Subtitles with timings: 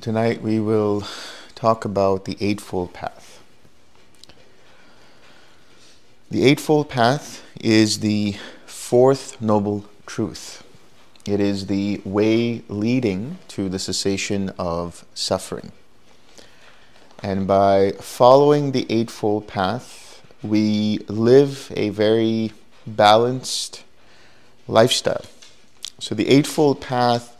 [0.00, 1.02] Tonight we will
[1.56, 3.42] talk about the Eightfold Path.
[6.30, 10.62] The Eightfold Path is the fourth noble truth.
[11.26, 15.72] It is the way leading to the cessation of suffering.
[17.20, 22.52] And by following the Eightfold Path, we live a very
[22.86, 23.82] balanced
[24.68, 25.24] lifestyle.
[25.98, 27.34] So the Eightfold Path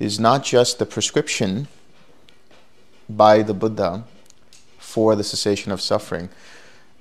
[0.00, 1.68] is not just the prescription
[3.16, 4.04] by the Buddha
[4.78, 6.28] for the cessation of suffering,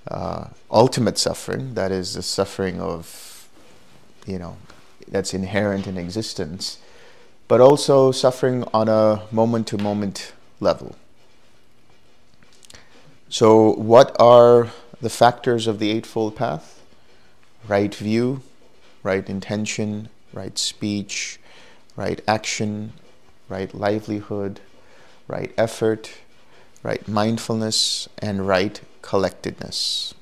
[0.08, 3.48] uh, ultimate suffering, that is the suffering of,
[4.26, 4.58] you know,
[5.08, 6.77] that's inherent in existence,
[7.48, 10.95] but also suffering on a moment to moment level.
[13.30, 14.70] So, what are
[15.02, 16.81] the factors of the Eightfold Path?
[17.67, 18.41] Right view,
[19.03, 21.39] right intention, right speech,
[21.95, 22.94] right action,
[23.48, 24.61] right livelihood,
[25.30, 26.11] right effort,
[26.83, 30.13] right mindfulness, and right collectedness.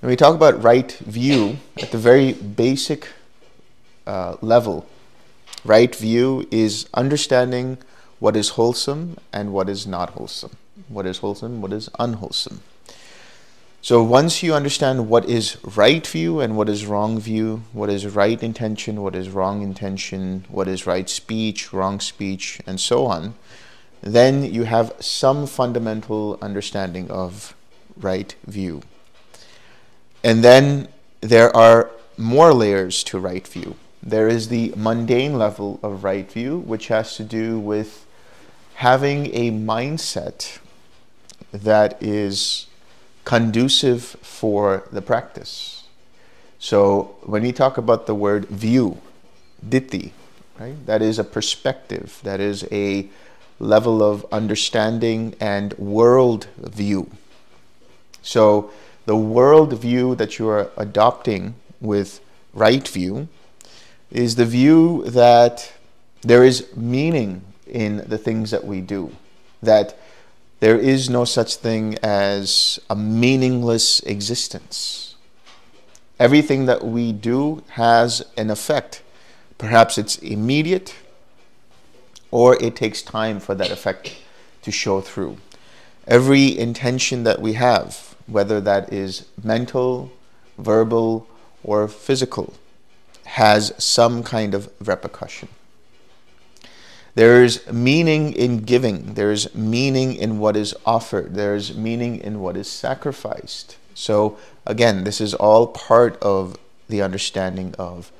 [0.00, 3.08] When we talk about right view, at the very basic
[4.06, 4.86] uh, level,
[5.64, 7.78] right view is understanding
[8.18, 10.56] what is wholesome and what is not wholesome,
[10.88, 12.62] what is wholesome, what is unwholesome.
[13.80, 18.06] So once you understand what is right view and what is wrong view, what is
[18.06, 23.34] right intention, what is wrong intention, what is right speech, wrong speech, and so on,
[24.02, 27.54] then you have some fundamental understanding of
[27.96, 28.82] right view.
[30.24, 30.88] And then
[31.20, 33.76] there are more layers to right view.
[34.02, 38.04] There is the mundane level of right view, which has to do with
[38.74, 40.58] having a mindset
[41.52, 42.66] that is
[43.24, 45.84] conducive for the practice.
[46.58, 48.98] So when we talk about the word view,
[49.64, 50.10] ditthi,
[50.58, 53.08] right, that is a perspective, that is a
[53.58, 57.10] level of understanding and world view.
[58.22, 58.70] So,
[59.06, 62.20] the world view that you are adopting with
[62.54, 63.28] right view
[64.10, 65.72] is the view that
[66.20, 69.10] there is meaning in the things that we do,
[69.62, 69.98] that
[70.60, 75.16] there is no such thing as a meaningless existence.
[76.20, 79.02] Everything that we do has an effect.
[79.58, 80.94] Perhaps it's immediate,
[82.32, 84.16] or it takes time for that effect
[84.62, 85.36] to show through.
[86.08, 90.10] Every intention that we have, whether that is mental,
[90.58, 91.28] verbal,
[91.62, 92.54] or physical,
[93.24, 95.48] has some kind of repercussion.
[97.14, 99.14] There's meaning in giving.
[99.14, 101.34] There's meaning in what is offered.
[101.34, 103.76] There's meaning in what is sacrificed.
[103.94, 106.56] So, again, this is all part of
[106.88, 108.10] the understanding of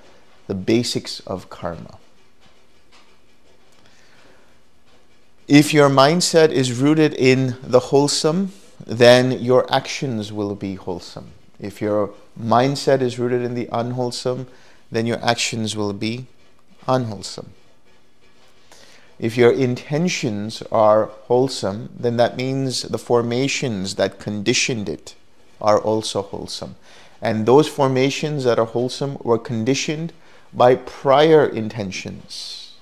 [0.46, 1.98] the basics of karma.
[5.48, 8.52] If your mindset is rooted in the wholesome,
[8.86, 11.32] then your actions will be wholesome.
[11.58, 12.10] If your
[12.40, 14.46] mindset is rooted in the unwholesome,
[14.92, 16.26] then your actions will be
[16.86, 17.50] unwholesome.
[19.18, 25.16] If your intentions are wholesome, then that means the formations that conditioned it
[25.60, 26.76] are also wholesome.
[27.20, 30.12] And those formations that are wholesome were conditioned
[30.52, 32.74] by prior intentions,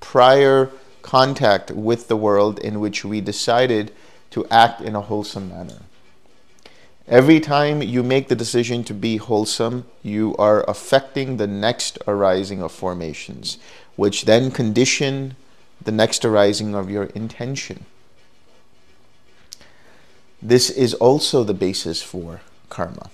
[0.00, 0.70] prior
[1.06, 3.92] contact with the world in which we decided
[4.30, 5.78] to act in a wholesome manner.
[7.06, 12.60] Every time you make the decision to be wholesome, you are affecting the next arising
[12.60, 13.58] of formations,
[13.94, 15.36] which then condition
[15.80, 17.86] the next arising of your intention.
[20.42, 23.10] This is also the basis for karma.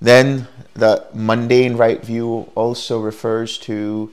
[0.00, 4.10] Then the mundane right view also refers to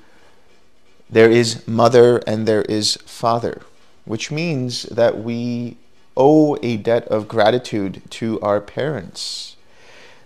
[1.09, 3.61] there is mother and there is father,
[4.05, 5.77] which means that we
[6.15, 9.55] owe a debt of gratitude to our parents.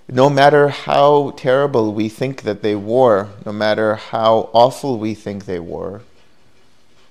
[0.09, 5.45] No matter how terrible we think that they were, no matter how awful we think
[5.45, 6.01] they were,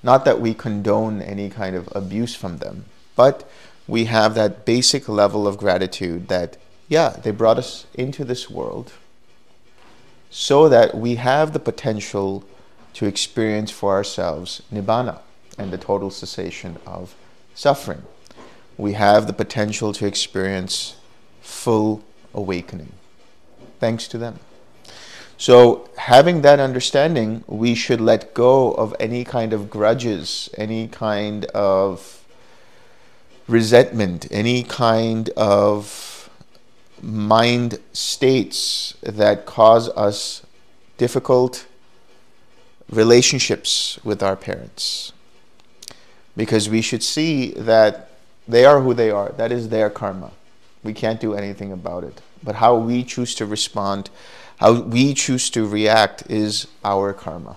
[0.03, 2.85] not that we condone any kind of abuse from them,
[3.17, 3.49] but
[3.87, 6.57] we have that basic level of gratitude that,
[6.89, 8.93] yeah, they brought us into this world
[10.31, 12.45] so that we have the potential
[12.95, 15.21] to experience for ourselves nibbana
[15.59, 17.15] and the total cessation of
[17.55, 18.03] suffering.
[18.77, 20.97] We have the potential to experience
[21.41, 22.03] full
[22.35, 22.93] awakening
[23.83, 24.39] thanks to them.
[25.37, 31.47] So, having that understanding, we should let go of any kind of grudges, any kind
[31.47, 32.25] of
[33.49, 36.31] resentment, any kind of
[37.03, 40.47] mind states that cause us
[40.97, 41.67] difficult
[42.93, 45.13] relationships with our parents.
[46.37, 48.09] because we should see that
[48.49, 49.31] they are who they are.
[49.33, 50.33] That is their karma.
[50.83, 52.23] We can't do anything about it.
[52.43, 54.09] But how we choose to respond,
[54.57, 57.57] how we choose to react is our karma.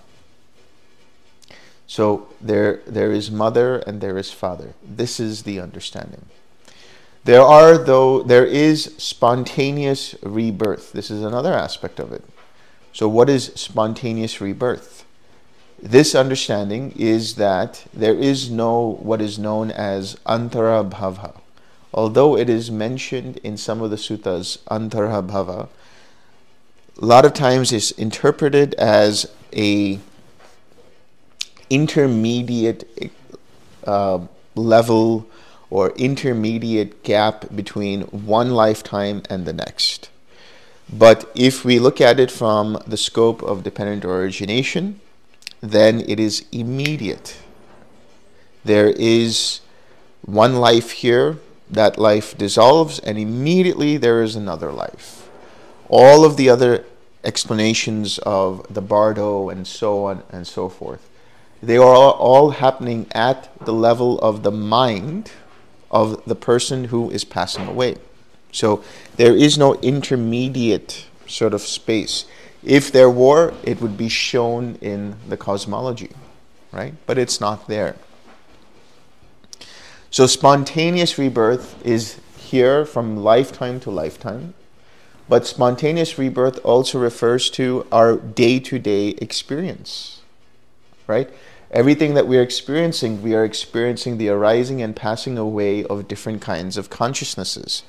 [1.86, 4.74] So there, there is mother and there is father.
[4.84, 6.26] This is the understanding.
[7.24, 10.92] There are though there is spontaneous rebirth.
[10.92, 12.24] This is another aspect of it.
[12.92, 15.05] So what is spontaneous rebirth?
[15.78, 21.38] This understanding is that there is no what is known as antara bhava.
[21.92, 25.68] Although it is mentioned in some of the suttas antara bhava,
[27.00, 29.98] a lot of times it's interpreted as a
[31.68, 33.10] intermediate
[33.86, 34.20] uh,
[34.54, 35.26] level
[35.68, 40.08] or intermediate gap between one lifetime and the next.
[40.90, 45.00] But if we look at it from the scope of dependent origination,
[45.60, 47.36] then it is immediate.
[48.64, 49.60] There is
[50.22, 51.38] one life here,
[51.68, 55.28] that life dissolves, and immediately there is another life.
[55.88, 56.84] All of the other
[57.24, 61.08] explanations of the bardo and so on and so forth
[61.62, 65.32] they are all happening at the level of the mind
[65.90, 67.96] of the person who is passing away.
[68.52, 68.82] So
[69.16, 72.24] there is no intermediate sort of space.
[72.62, 76.10] If there were, it would be shown in the cosmology,
[76.72, 76.94] right?
[77.06, 77.96] But it's not there.
[80.10, 84.54] So spontaneous rebirth is here from lifetime to lifetime.
[85.28, 90.20] But spontaneous rebirth also refers to our day to day experience,
[91.06, 91.28] right?
[91.70, 96.40] Everything that we are experiencing, we are experiencing the arising and passing away of different
[96.40, 97.82] kinds of consciousnesses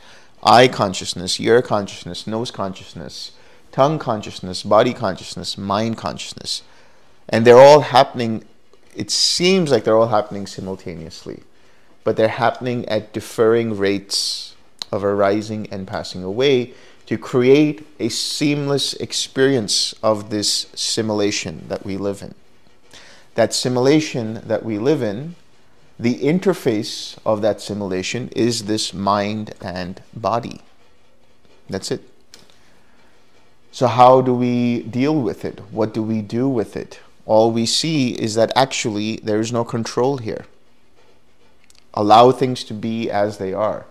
[0.43, 3.31] eye consciousness, ear consciousness, nose consciousness,
[3.77, 6.63] tongue consciousness, body consciousness, mind consciousness.
[7.29, 8.43] And they're all happening,
[8.95, 11.43] it seems like they're all happening simultaneously,
[12.03, 14.55] but they're happening at differing rates
[14.91, 16.73] of arising and passing away
[17.05, 22.33] to create a seamless experience of this simulation that we live in
[23.37, 25.35] that simulation that we live in,
[25.99, 30.61] the interface of that simulation is this mind and body.
[31.69, 32.01] That's it.
[33.77, 35.59] So, how do we deal with it?
[35.69, 36.99] What do we do with it?
[37.27, 40.47] All we see is that actually there is no control here.
[41.93, 43.85] Allow things to be as they are.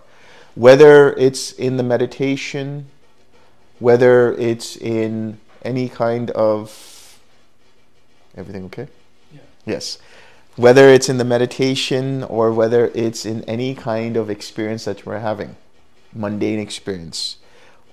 [0.55, 2.87] Whether it's in the meditation,
[3.79, 7.17] whether it's in any kind of.
[8.35, 8.89] Everything okay?
[9.33, 9.39] Yeah.
[9.65, 9.99] Yes.
[10.57, 15.19] Whether it's in the meditation or whether it's in any kind of experience that we're
[15.19, 15.55] having,
[16.13, 17.37] mundane experience,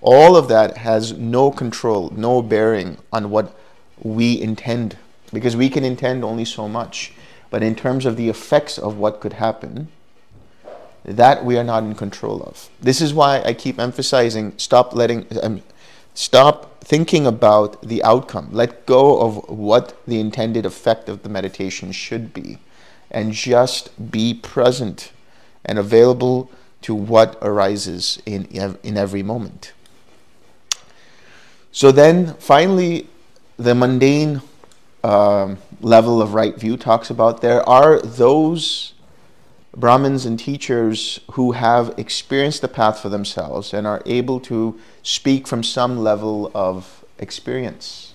[0.00, 3.56] all of that has no control, no bearing on what
[4.00, 4.96] we intend,
[5.32, 7.12] because we can intend only so much.
[7.50, 9.88] But in terms of the effects of what could happen,
[11.04, 12.68] that we are not in control of.
[12.80, 15.62] This is why I keep emphasizing stop letting, um,
[16.14, 18.48] stop thinking about the outcome.
[18.52, 22.58] Let go of what the intended effect of the meditation should be
[23.10, 25.12] and just be present
[25.64, 26.50] and available
[26.82, 28.44] to what arises in,
[28.82, 29.72] in every moment.
[31.74, 33.08] So then, finally,
[33.56, 34.42] the mundane
[35.02, 38.94] uh, level of right view talks about there are those
[39.76, 45.48] Brahmins and teachers who have experienced the path for themselves and are able to speak
[45.48, 48.14] from some level of experience.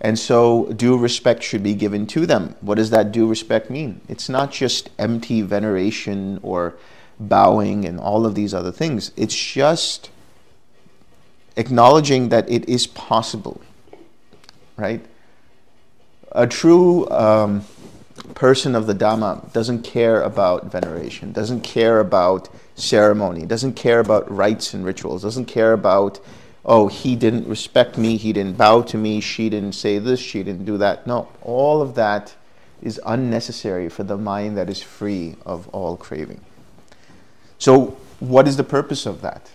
[0.00, 2.54] And so, due respect should be given to them.
[2.60, 4.00] What does that due respect mean?
[4.08, 6.76] It's not just empty veneration or
[7.18, 9.10] bowing and all of these other things.
[9.16, 10.10] It's just
[11.56, 13.60] acknowledging that it is possible,
[14.76, 15.04] right?
[16.32, 17.08] A true.
[17.10, 17.64] Um,
[18.34, 24.30] person of the Dhamma doesn't care about veneration, doesn't care about ceremony, doesn't care about
[24.30, 26.20] rites and rituals, doesn't care about,
[26.64, 30.42] oh, he didn't respect me, he didn't bow to me, she didn't say this, she
[30.42, 31.06] didn't do that.
[31.06, 32.34] No, all of that
[32.82, 36.40] is unnecessary for the mind that is free of all craving.
[37.58, 39.50] So, what is the purpose of that?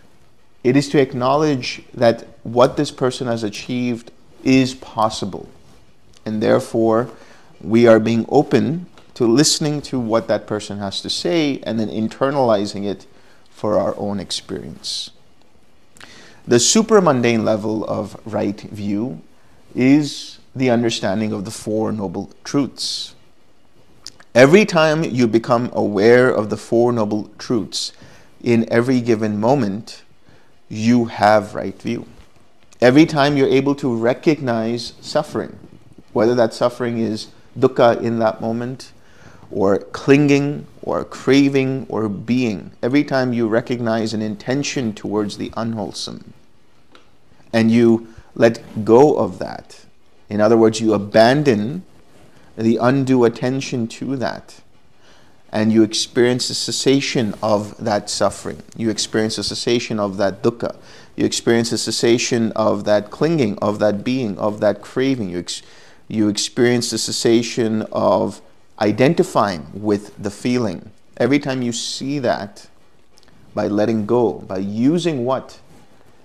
[0.63, 4.11] It is to acknowledge that what this person has achieved
[4.43, 5.49] is possible,
[6.25, 7.09] and therefore,
[7.59, 11.89] we are being open to listening to what that person has to say and then
[11.89, 13.05] internalizing it
[13.49, 15.11] for our own experience.
[16.47, 19.21] The supramundane level of right view
[19.75, 23.15] is the understanding of the Four Noble Truths.
[24.33, 27.91] Every time you become aware of the Four Noble Truths
[28.41, 30.03] in every given moment,
[30.71, 32.07] you have right view.
[32.79, 35.59] Every time you're able to recognize suffering,
[36.13, 37.27] whether that suffering is
[37.59, 38.93] dukkha in that moment,
[39.51, 46.33] or clinging or craving or being, every time you recognize an intention towards the unwholesome
[47.51, 49.85] and you let go of that,
[50.29, 51.83] in other words, you abandon
[52.57, 54.60] the undue attention to that,
[55.51, 58.63] and you experience a cessation of that suffering.
[58.77, 60.77] You experience a cessation of that dukkha.
[61.15, 65.29] You experience a cessation of that clinging, of that being, of that craving.
[65.29, 65.61] You, ex-
[66.07, 68.41] you experience the cessation of
[68.79, 70.91] identifying with the feeling.
[71.17, 72.67] Every time you see that,
[73.53, 75.59] by letting go, by using what?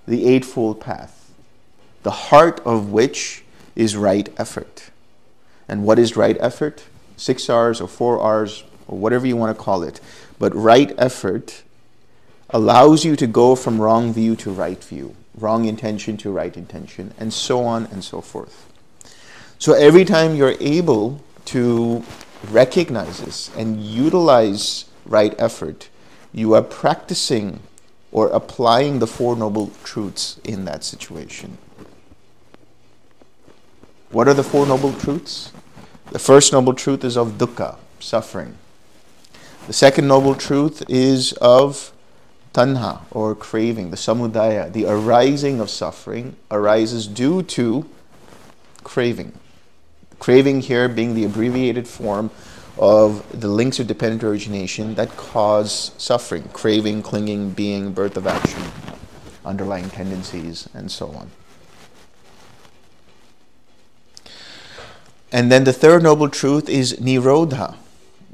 [0.07, 1.33] The Eightfold Path,
[2.05, 4.91] the heart of which is right effort.
[5.69, 6.85] And what is right effort?
[7.17, 10.01] Six R's or four R's or whatever you want to call it.
[10.39, 11.63] But right effort
[12.51, 17.13] allows you to go from wrong view to right view, wrong intention to right intention,
[17.19, 18.73] and so on and so forth.
[19.59, 22.05] So every time you're able to
[22.51, 25.89] recognize this and utilize right effort,
[26.33, 27.61] you are practicing
[28.13, 31.59] or applying the Four Noble Truths in that situation.
[34.11, 35.53] What are the Four Noble Truths?
[36.13, 38.57] The first Noble Truth is of dukkha, suffering.
[39.67, 41.93] The second Noble Truth is of
[42.55, 47.85] tanha, or craving, the samudaya, the arising of suffering, arises due to
[48.85, 49.33] craving.
[50.21, 52.31] Craving here being the abbreviated form
[52.79, 58.63] of the links of dependent origination that cause suffering craving, clinging, being, birth of action,
[59.45, 61.33] underlying tendencies, and so on.
[65.33, 67.75] And then the third noble truth is nirodha.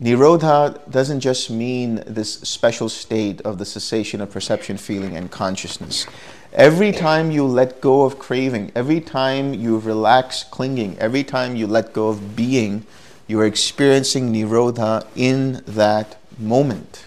[0.00, 6.06] Nirodha doesn't just mean this special state of the cessation of perception, feeling, and consciousness.
[6.52, 11.66] Every time you let go of craving, every time you relax clinging, every time you
[11.66, 12.84] let go of being,
[13.26, 17.04] you are experiencing Nirodha in that moment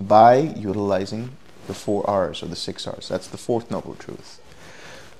[0.00, 3.08] by utilizing the four R's or the six R's.
[3.08, 4.40] That's the fourth noble truth.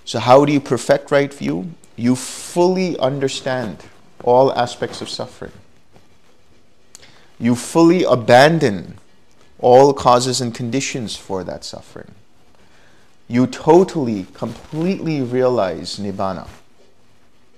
[0.04, 1.72] So, how do you perfect right view?
[1.96, 3.84] You fully understand
[4.24, 5.52] all aspects of suffering.
[7.42, 8.98] You fully abandon
[9.58, 12.12] all causes and conditions for that suffering.
[13.26, 16.46] You totally, completely realize Nibbana,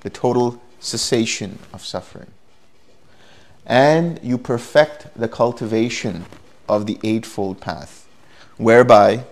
[0.00, 2.28] the total cessation of suffering.
[3.66, 6.24] And you perfect the cultivation
[6.66, 8.08] of the Eightfold Path,
[8.56, 9.24] whereby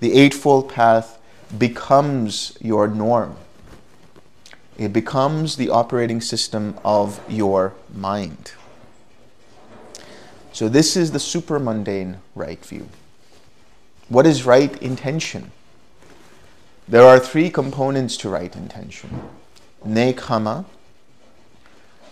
[0.00, 1.20] the Eightfold Path
[1.56, 3.36] becomes your norm.
[4.76, 8.54] It becomes the operating system of your mind.
[10.52, 12.88] So, this is the supramundane right view.
[14.08, 15.52] What is right intention?
[16.88, 19.22] There are three components to right intention
[19.86, 20.64] nekkhamma,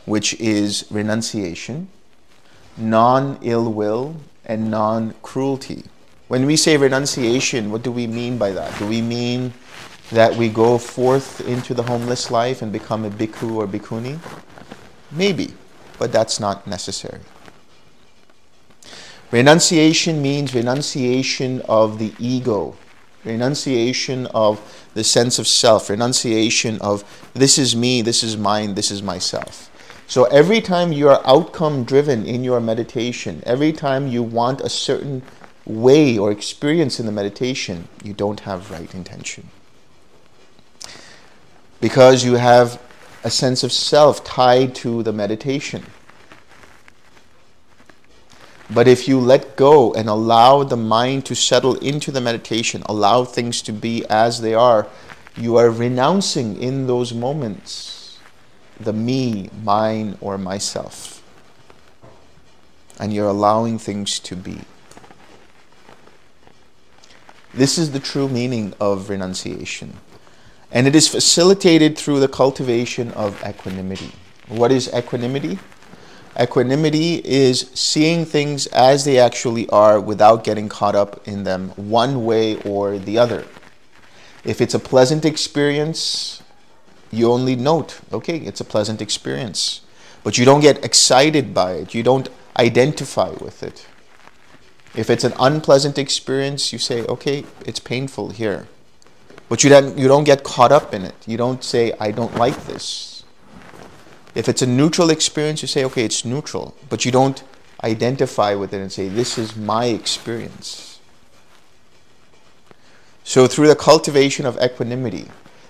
[0.07, 1.89] which is renunciation,
[2.77, 5.85] non ill will, and non cruelty.
[6.29, 8.79] When we say renunciation, what do we mean by that?
[8.79, 9.53] Do we mean
[10.11, 14.19] that we go forth into the homeless life and become a bhikkhu or bhikkhuni?
[15.11, 15.55] Maybe,
[15.99, 17.21] but that's not necessary.
[19.31, 22.77] Renunciation means renunciation of the ego,
[23.25, 27.05] renunciation of the sense of self, renunciation of
[27.35, 29.71] this is me, this is mine, this is myself.
[30.07, 34.71] So every time you are outcome driven in your meditation, every time you want a
[34.71, 35.23] certain
[35.67, 39.51] way or experience in the meditation, you don't have right intention.
[41.83, 42.81] Because you have
[43.23, 45.85] a sense of self tied to the meditation.
[48.71, 53.25] But if you let go and allow the mind to settle into the meditation, allow
[53.25, 54.87] things to be as they are,
[55.37, 58.19] you are renouncing in those moments
[58.79, 61.23] the me, mine, or myself.
[63.01, 64.61] And you're allowing things to be.
[67.55, 69.95] This is the true meaning of renunciation.
[70.71, 74.13] And it is facilitated through the cultivation of equanimity.
[74.49, 75.59] What is equanimity?
[76.41, 82.25] Equanimity is seeing things as they actually are without getting caught up in them one
[82.25, 83.45] way or the other.
[84.45, 86.43] If it's a pleasant experience,
[87.11, 89.81] you only note, okay, it's a pleasant experience.
[90.23, 91.95] But you don't get excited by it.
[91.95, 93.87] You don't identify with it.
[94.95, 98.69] If it's an unpleasant experience, you say, okay, it's painful here.
[99.49, 101.15] But you don't, you don't get caught up in it.
[101.27, 103.18] You don't say, I don't like this.
[104.35, 106.75] If it's a neutral experience, you say, okay, it's neutral.
[106.89, 107.43] But you don't
[107.83, 111.01] identify with it and say, this is my experience.
[113.25, 115.29] So, through the cultivation of equanimity,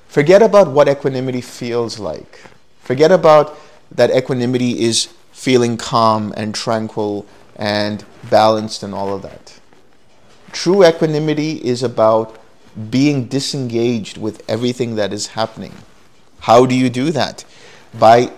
[0.08, 2.40] Forget about what equanimity feels like.
[2.80, 3.58] Forget about
[3.90, 9.60] that equanimity is feeling calm and tranquil and balanced and all of that.
[10.50, 12.38] True equanimity is about
[12.90, 15.74] being disengaged with everything that is happening.
[16.40, 17.44] How do you do that?
[17.92, 18.32] By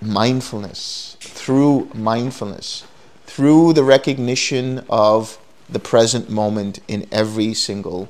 [0.00, 2.86] mindfulness, through mindfulness,
[3.26, 5.38] through the recognition of
[5.68, 8.08] the present moment in every single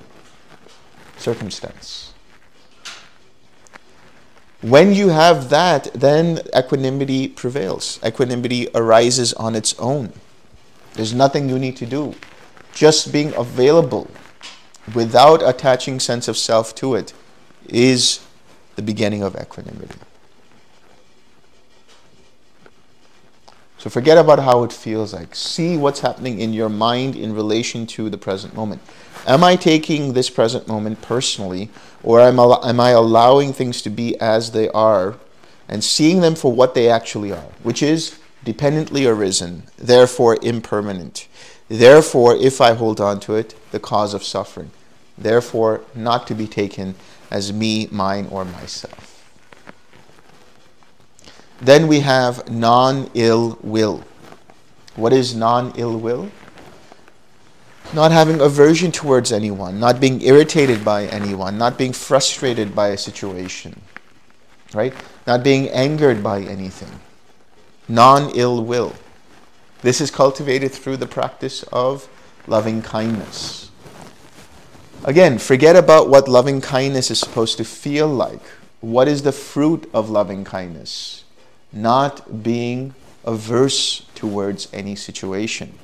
[1.17, 2.13] circumstance.
[4.63, 7.99] When you have that, then equanimity prevails.
[8.05, 10.13] Equanimity arises on its own.
[10.95, 12.15] There's nothing you need to do.
[12.75, 14.11] Just being available
[14.95, 17.15] without attaching sense of self to it
[17.69, 18.21] is
[18.77, 19.97] the beginning of equanimity.
[23.81, 25.35] So forget about how it feels like.
[25.35, 28.83] See what's happening in your mind in relation to the present moment.
[29.27, 31.71] Am I taking this present moment personally,
[32.03, 35.17] or am I, am I allowing things to be as they are
[35.67, 41.27] and seeing them for what they actually are, which is dependently arisen, therefore impermanent.
[41.69, 44.73] Therefore, if I hold on to it, the cause of suffering.
[45.17, 46.97] Therefore, not to be taken
[47.31, 49.20] as me, mine, or myself.
[51.61, 54.03] Then we have non ill will.
[54.97, 56.31] What is non ill will?
[57.93, 62.97] Not having aversion towards anyone, not being irritated by anyone, not being frustrated by a
[62.97, 63.81] situation,
[64.73, 64.95] right?
[65.27, 67.01] Not being angered by anything.
[67.89, 68.95] Non ill will.
[69.83, 72.09] This is cultivated through the practice of
[72.47, 73.71] loving kindness.
[75.05, 78.43] Again, forget about what loving kindness is supposed to feel like.
[78.81, 81.25] What is the fruit of loving kindness?
[81.73, 85.79] Not being averse towards any situation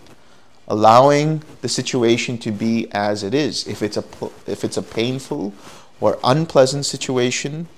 [0.69, 3.67] allowing the situation to be as it is.
[3.67, 4.05] If it's a
[4.47, 5.55] if it's a painful
[6.01, 7.69] or unpleasant situation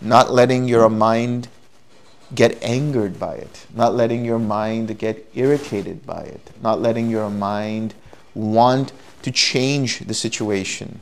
[0.00, 1.48] not letting your mind
[2.34, 7.30] get angered by it not letting your mind get irritated by it not letting your
[7.30, 7.94] mind
[8.34, 11.00] want to change the situation.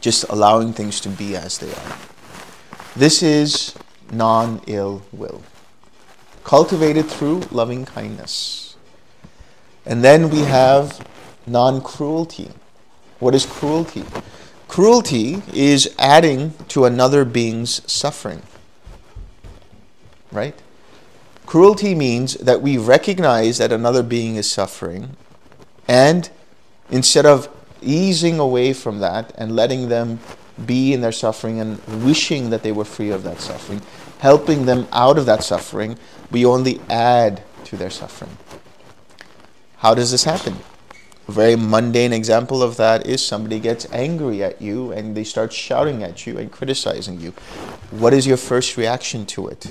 [0.00, 1.98] Just allowing things to be as they are.
[2.96, 3.74] This is
[4.12, 5.42] non ill will,
[6.44, 8.76] cultivated through loving kindness.
[9.84, 11.04] And then we have
[11.46, 12.50] non cruelty.
[13.18, 14.04] What is cruelty?
[14.68, 18.42] Cruelty is adding to another being's suffering.
[20.30, 20.54] Right?
[21.46, 25.16] Cruelty means that we recognize that another being is suffering,
[25.86, 26.30] and
[26.90, 27.48] instead of
[27.82, 30.20] easing away from that and letting them
[30.64, 33.82] be in their suffering and wishing that they were free of that suffering,
[34.22, 35.98] helping them out of that suffering,
[36.30, 38.30] we only add to their suffering.
[39.78, 40.58] How does this happen?
[41.26, 45.52] A very mundane example of that is somebody gets angry at you and they start
[45.52, 47.32] shouting at you and criticizing you.
[47.90, 49.66] What is your first reaction to it?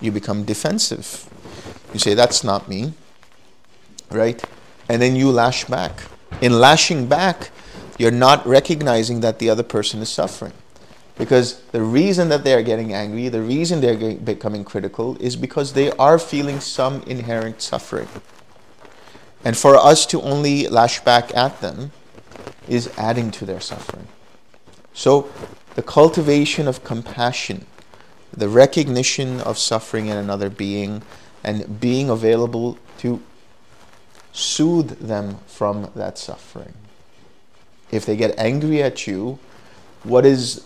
[0.00, 1.28] You become defensive.
[1.92, 2.92] You say, That's not me.
[4.12, 4.40] Right?
[4.88, 6.04] And then you lash back.
[6.40, 7.50] In lashing back,
[7.98, 10.52] you're not recognizing that the other person is suffering.
[11.16, 15.72] Because the reason that they are getting angry, the reason they're becoming critical, is because
[15.72, 18.08] they are feeling some inherent suffering.
[19.44, 21.92] And for us to only lash back at them
[22.66, 24.08] is adding to their suffering.
[24.92, 25.30] So,
[25.74, 27.66] the cultivation of compassion,
[28.32, 31.02] the recognition of suffering in another being,
[31.42, 33.20] and being available to
[34.32, 36.74] soothe them from that suffering.
[37.90, 39.38] If they get angry at you,
[40.02, 40.64] what is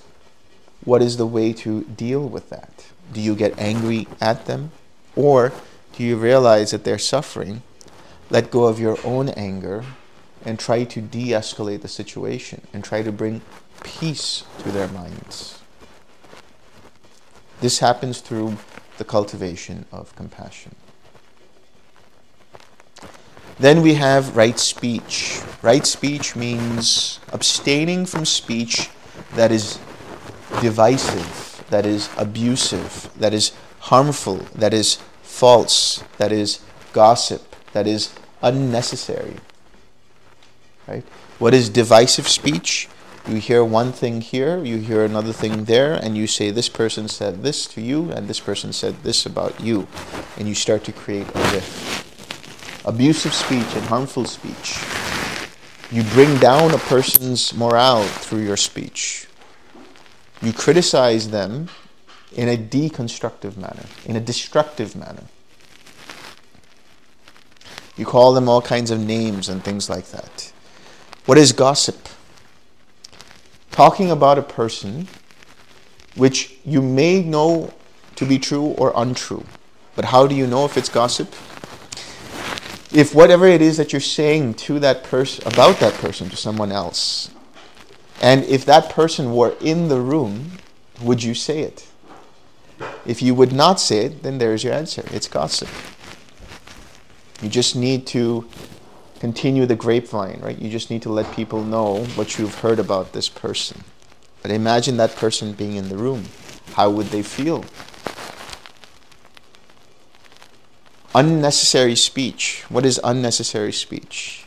[0.88, 2.86] what is the way to deal with that?
[3.12, 4.72] Do you get angry at them?
[5.14, 5.52] Or
[5.92, 7.62] do you realize that they're suffering?
[8.30, 9.84] Let go of your own anger
[10.46, 13.42] and try to de escalate the situation and try to bring
[13.84, 15.60] peace to their minds.
[17.60, 18.56] This happens through
[18.96, 20.74] the cultivation of compassion.
[23.58, 25.42] Then we have right speech.
[25.60, 28.88] Right speech means abstaining from speech
[29.34, 29.78] that is
[30.60, 36.60] divisive, that is abusive, that is harmful, that is false, that is
[36.92, 39.36] gossip, that is unnecessary.
[40.86, 41.04] Right?
[41.38, 42.88] What is divisive speech?
[43.28, 47.08] You hear one thing here, you hear another thing there, and you say, This person
[47.08, 49.86] said this to you, and this person said this about you.
[50.38, 52.86] And you start to create a rift.
[52.86, 54.80] Abusive speech and harmful speech.
[55.92, 59.27] You bring down a person's morale through your speech.
[60.42, 61.68] You criticize them
[62.32, 65.24] in a deconstructive manner, in a destructive manner.
[67.96, 70.52] You call them all kinds of names and things like that.
[71.26, 72.08] What is gossip?
[73.72, 75.08] Talking about a person
[76.14, 77.72] which you may know
[78.16, 79.44] to be true or untrue.
[79.96, 81.32] But how do you know if it's gossip?
[82.92, 86.72] If whatever it is that you're saying to that person, about that person, to someone
[86.72, 87.30] else,
[88.20, 90.52] and if that person were in the room,
[91.00, 91.88] would you say it?
[93.06, 95.04] If you would not say it, then there's your answer.
[95.12, 95.68] It's gossip.
[97.42, 98.48] You just need to
[99.20, 100.58] continue the grapevine, right?
[100.58, 103.84] You just need to let people know what you've heard about this person.
[104.42, 106.24] But imagine that person being in the room.
[106.74, 107.64] How would they feel?
[111.14, 112.64] Unnecessary speech.
[112.68, 114.44] What is unnecessary speech?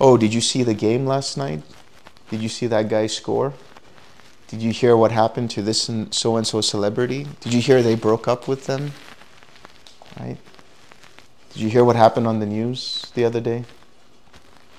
[0.00, 1.62] Oh, did you see the game last night?
[2.30, 3.54] Did you see that guy score?
[4.48, 7.26] Did you hear what happened to this and so and so celebrity?
[7.40, 8.92] Did you hear they broke up with them?
[10.18, 10.38] Right?
[11.52, 13.64] Did you hear what happened on the news the other day?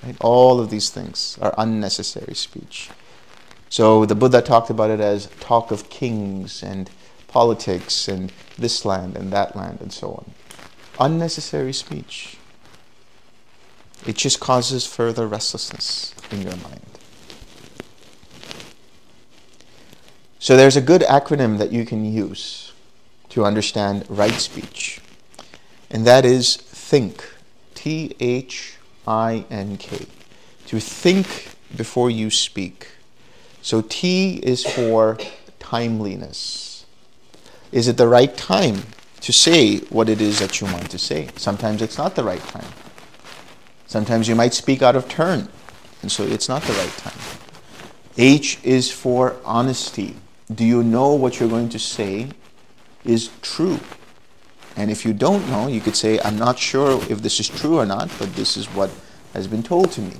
[0.02, 0.16] Right?
[0.20, 2.90] All of these things are unnecessary speech.
[3.68, 6.90] So the Buddha talked about it as talk of kings and
[7.26, 10.30] politics and this land and that land and so on.
[10.98, 12.38] Unnecessary speech.
[14.06, 16.87] It just causes further restlessness in your mind.
[20.40, 22.72] So there's a good acronym that you can use
[23.30, 25.00] to understand right speech,
[25.90, 27.24] and that is THINK.
[27.74, 30.06] T H I N K.
[30.66, 32.88] To think before you speak.
[33.62, 35.16] So T is for
[35.60, 36.86] timeliness.
[37.70, 38.82] Is it the right time
[39.20, 41.28] to say what it is that you want to say?
[41.36, 42.72] Sometimes it's not the right time.
[43.86, 45.48] Sometimes you might speak out of turn,
[46.02, 47.18] and so it's not the right time.
[48.16, 50.16] H is for honesty.
[50.52, 52.28] Do you know what you're going to say
[53.04, 53.78] is true?
[54.76, 57.78] And if you don't know, you could say, I'm not sure if this is true
[57.78, 58.90] or not, but this is what
[59.34, 60.14] has been told to me.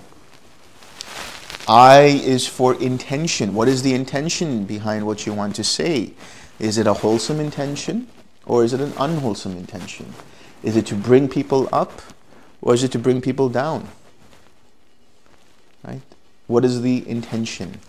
[1.69, 3.55] I is for intention.
[3.55, 6.13] What is the intention behind what you want to say?
[6.59, 8.09] Is it a wholesome intention
[8.47, 10.13] or is it an unwholesome intention?
[10.63, 12.01] Is it to bring people up
[12.61, 13.89] or is it to bring people down?
[15.85, 16.01] Right?
[16.47, 17.81] What is the intention?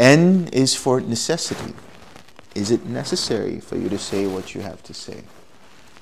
[0.00, 1.74] N is for necessity.
[2.54, 5.24] Is it necessary for you to say what you have to say?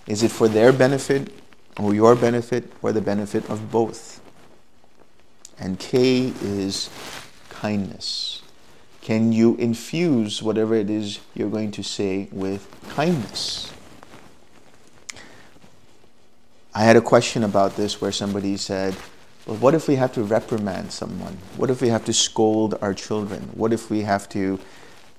[0.06, 1.34] Is it for their benefit
[1.76, 4.20] or your benefit or the benefit of both?
[5.58, 6.90] And K is
[7.50, 8.42] kindness.
[9.02, 13.72] Can you infuse whatever it is you're going to say with kindness?
[16.72, 18.94] I had a question about this where somebody said,
[19.48, 21.38] well, what if we have to reprimand someone?
[21.56, 23.50] What if we have to scold our children?
[23.54, 24.60] What if we have to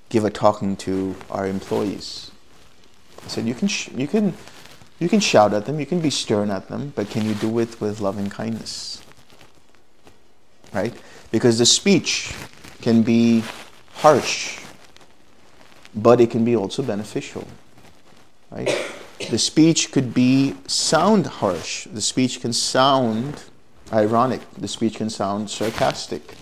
[0.08, 2.32] give a talking to our employees?
[3.26, 4.34] I said, you can, you can,
[5.00, 7.60] you can shout at them, you can be stern at them, but can you do
[7.60, 9.02] it with loving kindness?
[10.74, 10.94] right?
[11.32, 12.34] Because the speech
[12.82, 13.44] can be
[13.96, 14.60] harsh,
[15.96, 17.48] but it can be also beneficial,
[18.52, 18.70] right?
[19.30, 21.88] The speech could be sound harsh.
[21.92, 23.44] The speech can sound
[23.92, 24.42] ironic.
[24.58, 26.36] The speech can sound sarcastic,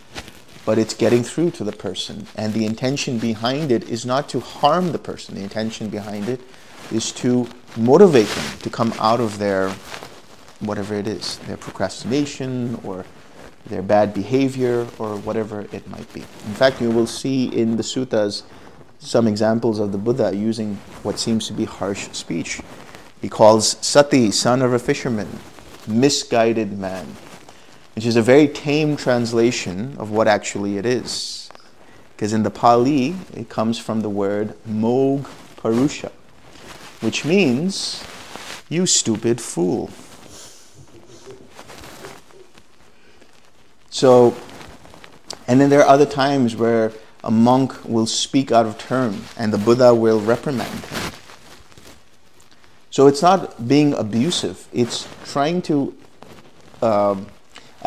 [0.66, 2.28] but it's getting through to the person.
[2.36, 5.36] And the intention behind it is not to harm the person.
[5.36, 6.42] The intention behind it
[6.92, 9.70] is to motivate them to come out of their
[10.60, 13.06] whatever it is, their procrastination or
[13.68, 16.22] their bad behavior, or whatever it might be.
[16.22, 18.44] In fact, you will see in the suttas
[19.00, 22.62] some examples of the Buddha using what seems to be harsh speech.
[23.22, 25.28] He calls Sati, son of a fisherman,
[25.86, 27.06] misguided man,
[27.98, 31.50] which is a very tame translation of what actually it is.
[32.16, 35.26] Because in the Pali, it comes from the word mogha
[35.58, 36.12] purisa,
[37.02, 38.04] which means,
[38.70, 39.90] you stupid fool.
[43.90, 44.36] So,
[45.48, 46.92] and then there are other times where
[47.24, 51.12] a monk will speak out of turn and the Buddha will reprimand him.
[52.92, 55.98] So it's not being abusive, it's trying to
[56.84, 57.16] uh,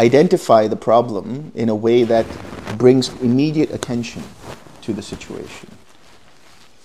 [0.00, 2.26] identify the problem in a way that
[2.78, 4.22] brings immediate attention
[4.80, 5.68] to the situation.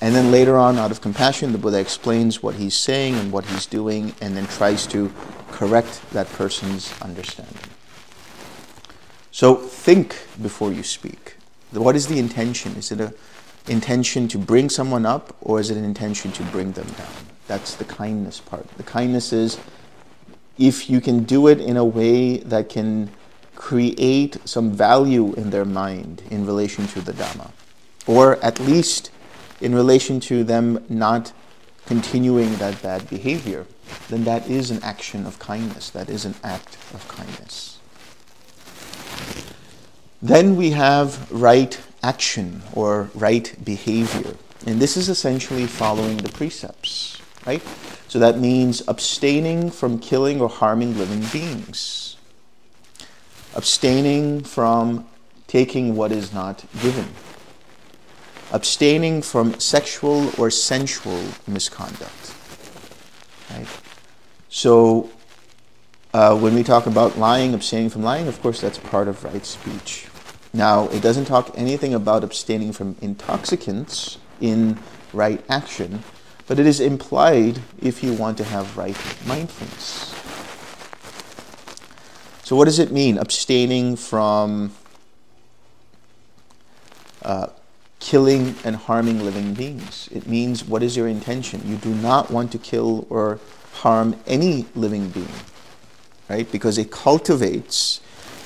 [0.02, 3.46] And then later on, out of compassion, the Buddha explains what he's saying and what
[3.46, 5.12] he's doing and then tries to
[5.52, 7.70] correct that person's understanding.
[9.32, 11.38] So think before you speak.
[11.72, 12.76] What is the intention?
[12.76, 13.14] Is it an
[13.68, 17.14] intention to bring someone up or is it an intention to bring them down?
[17.48, 18.68] That's the kindness part.
[18.78, 19.58] The kindness is
[20.58, 23.10] if you can do it in a way that can
[23.56, 27.52] create some value in their mind in relation to the Dhamma,
[28.06, 29.12] or at least
[29.62, 31.34] in relation to them not
[31.86, 33.66] continuing that bad behavior,
[34.10, 35.90] then that is an action of kindness.
[35.90, 37.80] That is an act of kindness.
[40.22, 44.36] Then we have right action or right behavior.
[44.66, 47.22] And this is essentially following the precepts.
[47.46, 47.62] right?
[48.16, 52.16] So that means abstaining from killing or harming living beings,
[53.54, 55.06] abstaining from
[55.48, 57.10] taking what is not given,
[58.54, 62.34] abstaining from sexual or sensual misconduct,
[63.52, 63.68] right?
[64.48, 65.10] So
[66.14, 69.46] uh, when we talk about lying, abstaining from lying, of course, that's part of right
[69.46, 70.08] speech.
[70.54, 74.80] Now, it doesn't talk anything about abstaining from intoxicants in
[75.12, 76.02] right action,
[76.48, 80.14] but it is implied if you want to have right mindfulness.
[82.44, 84.72] So, what does it mean, abstaining from
[87.24, 87.48] uh,
[88.00, 90.08] killing and harming living beings?
[90.12, 91.62] It means what is your intention?
[91.66, 93.40] You do not want to kill or
[93.74, 95.28] harm any living being,
[96.30, 96.50] right?
[96.52, 98.02] Because it cultivates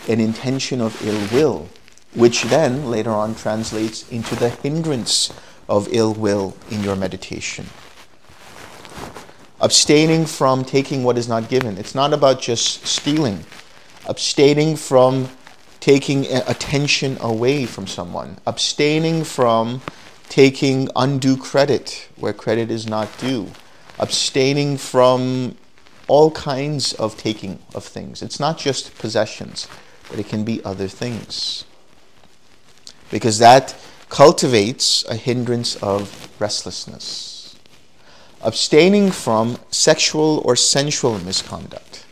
[0.08, 1.68] an intention of ill will,
[2.16, 5.34] which then later on translates into the hindrance
[5.68, 7.66] of ill will in your meditation
[9.62, 11.78] abstaining from taking what is not given.
[11.78, 13.46] It's not about just stealing,
[14.08, 15.30] abstaining from
[15.80, 19.82] taking attention away from someone, abstaining from
[20.30, 23.52] taking undue credit where credit is not due,
[23.98, 25.58] abstaining from
[26.08, 28.22] all kinds of taking of things.
[28.22, 29.68] It's not just possessions,
[30.10, 31.66] but it can be other things.
[33.12, 33.76] Because that
[34.10, 37.29] cultivates a hindrance of restlessness
[38.42, 42.06] abstaining from sexual or sensual misconduct.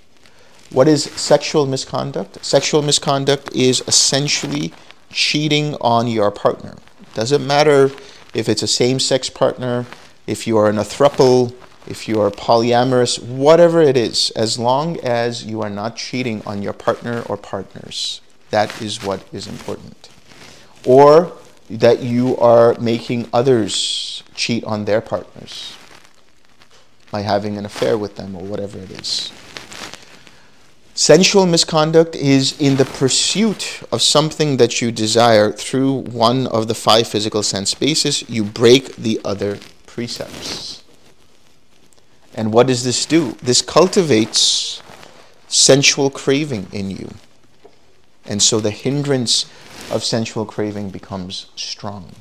[0.71, 2.43] What is sexual misconduct?
[2.43, 4.73] Sexual misconduct is essentially
[5.09, 6.75] cheating on your partner.
[7.13, 7.91] Doesn't matter
[8.33, 9.85] if it's a same sex partner,
[10.27, 11.53] if you are in a thruple,
[11.87, 16.61] if you are polyamorous, whatever it is, as long as you are not cheating on
[16.61, 18.19] your partner or partners.
[18.49, 20.09] That is what is important.
[20.85, 21.31] Or
[21.69, 25.77] that you are making others cheat on their partners
[27.17, 29.32] by having an affair with them or whatever it is.
[30.93, 35.93] Sensual misconduct is in the pursuit of something that you desire through
[36.25, 40.84] one of the five physical sense bases, you break the other precepts.
[42.36, 43.32] And what does this do?
[43.41, 44.84] This cultivates
[45.47, 47.10] sensual craving in you.
[48.27, 49.45] And so the hindrance
[49.89, 52.12] of sensual craving becomes strong.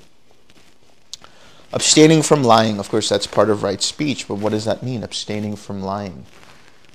[1.77, 5.03] Abstaining from lying, of course, that's part of right speech, but what does that mean,
[5.03, 6.25] abstaining from lying?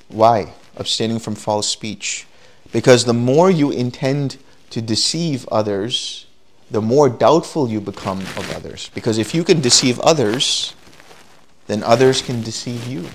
[0.07, 0.53] Why?
[0.75, 2.25] Abstaining from false speech.
[2.71, 4.39] Because the more you intend
[4.71, 6.25] to deceive others,
[6.71, 8.89] the more doubtful you become of others.
[8.95, 10.73] Because if you can deceive others,
[11.67, 13.07] then others can deceive you.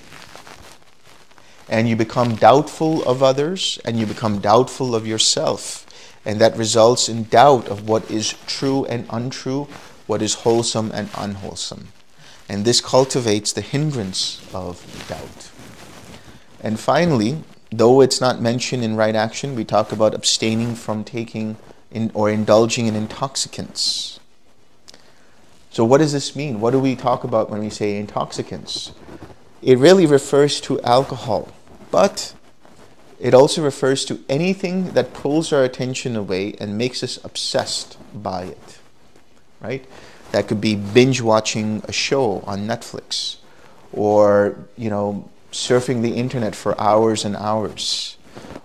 [1.69, 5.85] And you become doubtful of others, and you become doubtful of yourself.
[6.25, 9.67] And that results in doubt of what is true and untrue,
[10.07, 11.89] what is wholesome and unwholesome.
[12.49, 15.51] And this cultivates the hindrance of doubt.
[16.61, 21.57] And finally, though it's not mentioned in right action, we talk about abstaining from taking
[21.91, 24.21] in, or indulging in intoxicants.
[25.71, 26.61] So, what does this mean?
[26.61, 28.93] What do we talk about when we say intoxicants?
[29.61, 31.53] It really refers to alcohol,
[31.91, 32.35] but
[33.19, 38.45] it also refers to anything that pulls our attention away and makes us obsessed by
[38.45, 38.66] it
[39.67, 39.85] right?
[40.33, 43.37] That could be binge watching a show on Netflix
[43.93, 48.17] or, you know, surfing the internet for hours and hours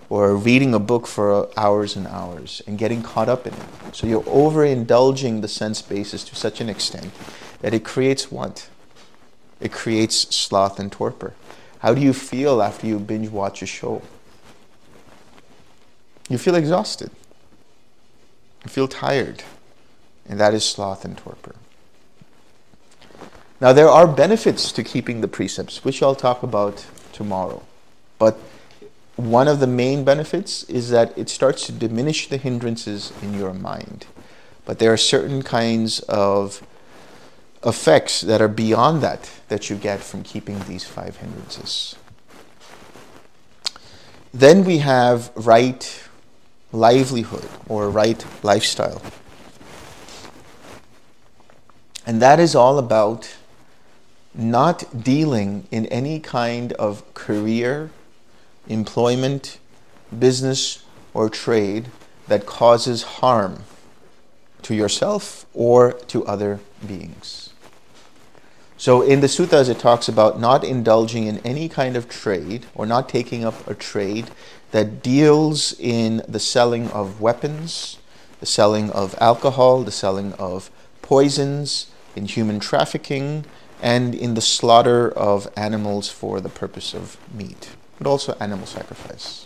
[0.09, 3.95] or reading a book for hours and hours and getting caught up in it.
[3.95, 7.11] So you're overindulging the sense basis to such an extent
[7.61, 8.69] that it creates want.
[9.59, 11.33] It creates sloth and torpor.
[11.79, 14.01] How do you feel after you binge watch a show?
[16.29, 17.11] You feel exhausted.
[18.63, 19.43] You feel tired
[20.31, 21.55] and that is sloth and torpor.
[23.59, 27.61] Now, there are benefits to keeping the precepts, which I'll talk about tomorrow.
[28.17, 28.39] But
[29.17, 33.53] one of the main benefits is that it starts to diminish the hindrances in your
[33.53, 34.07] mind.
[34.63, 36.65] But there are certain kinds of
[37.65, 41.95] effects that are beyond that that you get from keeping these five hindrances.
[44.33, 46.03] Then we have right
[46.71, 49.01] livelihood or right lifestyle.
[52.05, 53.35] And that is all about
[54.33, 57.91] not dealing in any kind of career,
[58.67, 59.59] employment,
[60.17, 60.83] business,
[61.13, 61.87] or trade
[62.27, 63.63] that causes harm
[64.61, 67.49] to yourself or to other beings.
[68.77, 72.85] So in the suttas, it talks about not indulging in any kind of trade or
[72.85, 74.31] not taking up a trade
[74.71, 77.97] that deals in the selling of weapons,
[78.39, 80.71] the selling of alcohol, the selling of
[81.11, 83.43] poisons, in human trafficking,
[83.81, 89.45] and in the slaughter of animals for the purpose of meat, but also animal sacrifice.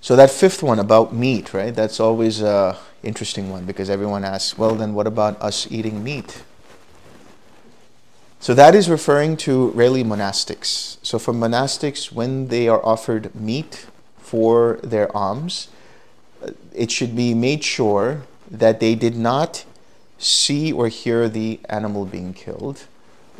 [0.00, 1.72] So that fifth one about meat, right?
[1.72, 6.42] That's always a interesting one because everyone asks, well, then what about us eating meat?
[8.40, 10.96] So that is referring to really monastics.
[11.04, 15.68] So for monastics, when they are offered meat for their alms,
[16.74, 19.64] it should be made sure that they did not
[20.18, 22.86] see or hear the animal being killed,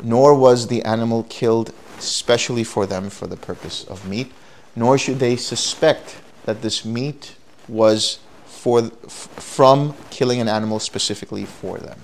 [0.01, 4.31] nor was the animal killed specially for them for the purpose of meat,
[4.75, 7.35] nor should they suspect that this meat
[7.67, 11.99] was for, from killing an animal specifically for them.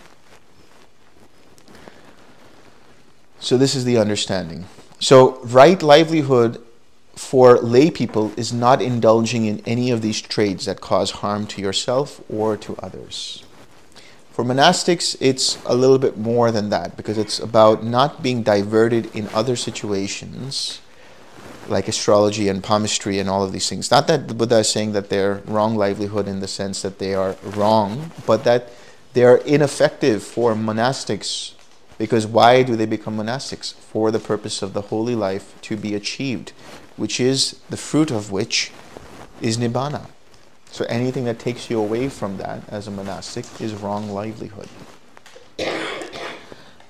[3.39, 4.65] So, this is the understanding.
[4.99, 6.64] So, right livelihood
[7.15, 11.61] for lay people is not indulging in any of these trades that cause harm to
[11.61, 13.43] yourself or to others.
[14.31, 19.15] For monastics, it's a little bit more than that because it's about not being diverted
[19.15, 20.81] in other situations
[21.67, 23.89] like astrology and palmistry and all of these things.
[23.89, 27.15] Not that the Buddha is saying that they're wrong livelihood in the sense that they
[27.15, 28.69] are wrong, but that
[29.13, 31.53] they are ineffective for monastics
[31.97, 33.73] because why do they become monastics?
[33.73, 36.51] For the purpose of the holy life to be achieved,
[36.97, 38.71] which is the fruit of which
[39.41, 40.07] is nibbana.
[40.71, 44.67] So anything that takes you away from that as a monastic is wrong livelihood.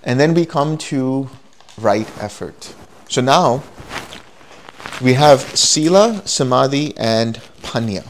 [0.03, 1.29] And then we come to
[1.77, 2.73] right effort.
[3.09, 3.63] So now
[5.01, 8.05] we have sila, samadhi, and panya.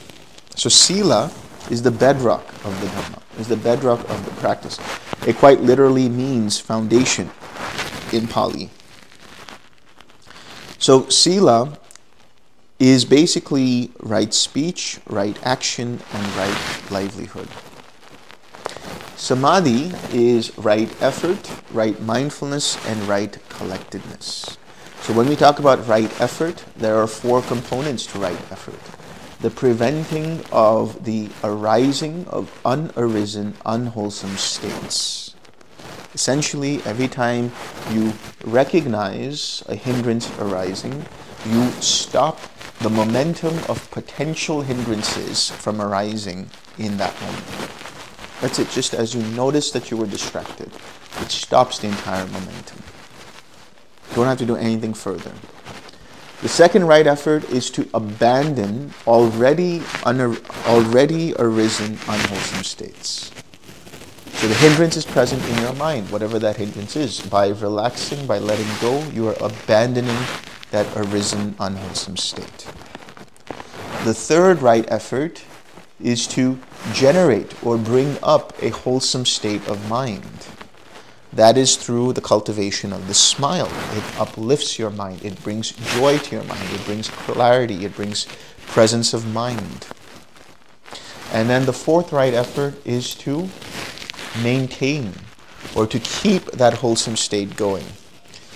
[0.55, 1.31] So sila
[1.69, 4.79] is the bedrock of the Dhamma, is the bedrock of the practice.
[5.25, 7.31] It quite literally means foundation
[8.13, 8.69] in Pali.
[10.77, 11.77] So sila
[12.79, 17.47] is basically right speech, right action, and right livelihood.
[19.15, 24.57] Samadhi is right effort, right mindfulness, and right collectedness.
[25.01, 28.79] So when we talk about right effort, there are four components to right effort.
[29.39, 35.35] The preventing of the arising of unarisen, unwholesome states.
[36.13, 37.51] Essentially, every time
[37.91, 41.05] you recognize a hindrance arising,
[41.45, 42.39] you stop
[42.79, 47.71] the momentum of potential hindrances from arising in that moment.
[48.41, 48.69] That's it.
[48.69, 50.71] Just as you notice that you were distracted,
[51.21, 52.83] it stops the entire momentum.
[54.09, 55.31] You don't have to do anything further.
[56.41, 63.31] The second right effort is to abandon already, already arisen unwholesome states.
[64.33, 67.21] So the hindrance is present in your mind, whatever that hindrance is.
[67.21, 70.17] By relaxing, by letting go, you are abandoning
[70.75, 72.67] that arisen unwholesome state.
[74.03, 75.41] The third right effort
[76.01, 76.59] is to
[76.91, 80.47] generate or bring up a wholesome state of mind.
[81.31, 83.71] That is through the cultivation of the smile.
[83.93, 85.23] It uplifts your mind.
[85.23, 86.69] It brings joy to your mind.
[86.73, 87.85] It brings clarity.
[87.85, 88.27] It brings
[88.67, 89.87] presence of mind.
[91.31, 93.47] And then the fourth right effort is to
[94.43, 95.13] maintain
[95.73, 97.85] or to keep that wholesome state going.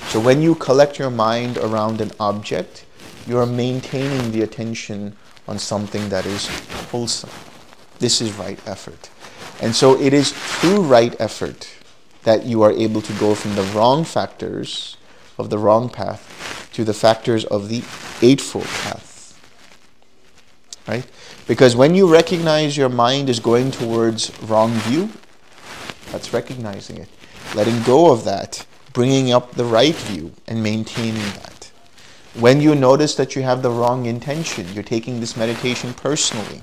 [0.08, 2.86] So when you collect your mind around an object,
[3.28, 5.16] you are maintaining the attention
[5.48, 6.48] on something that is
[6.90, 7.30] wholesome.
[8.00, 9.10] This is right effort.
[9.62, 11.70] And so it is through right effort
[12.24, 14.98] that you are able to go from the wrong factors
[15.38, 17.84] of the wrong path to the factors of the
[18.22, 19.40] Eightfold Path.
[20.88, 21.06] Right?
[21.48, 25.12] Because when you recognize your mind is going towards wrong view,
[26.12, 27.10] that's recognizing it.
[27.56, 28.66] Letting go of that
[29.00, 31.72] bringing up the right view and maintaining that.
[32.38, 36.62] When you notice that you have the wrong intention, you're taking this meditation personally,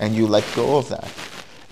[0.00, 1.12] and you let go of that,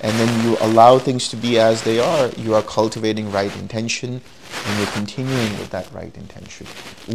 [0.03, 4.21] and then you allow things to be as they are, you are cultivating right intention
[4.67, 6.67] and you're continuing with that right intention.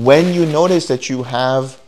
[0.01, 1.79] When you notice that you have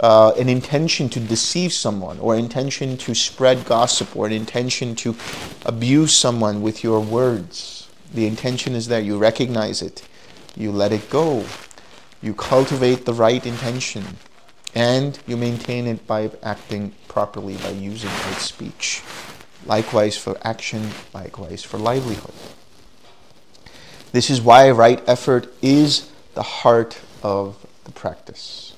[0.00, 5.14] uh, an intention to deceive someone, or intention to spread gossip, or an intention to
[5.64, 7.81] abuse someone with your words,
[8.12, 9.00] the intention is there.
[9.00, 10.06] You recognize it.
[10.56, 11.44] You let it go.
[12.20, 14.04] You cultivate the right intention.
[14.74, 19.02] And you maintain it by acting properly, by using right speech.
[19.66, 22.34] Likewise for action, likewise for livelihood.
[24.12, 28.74] This is why right effort is the heart of the practice.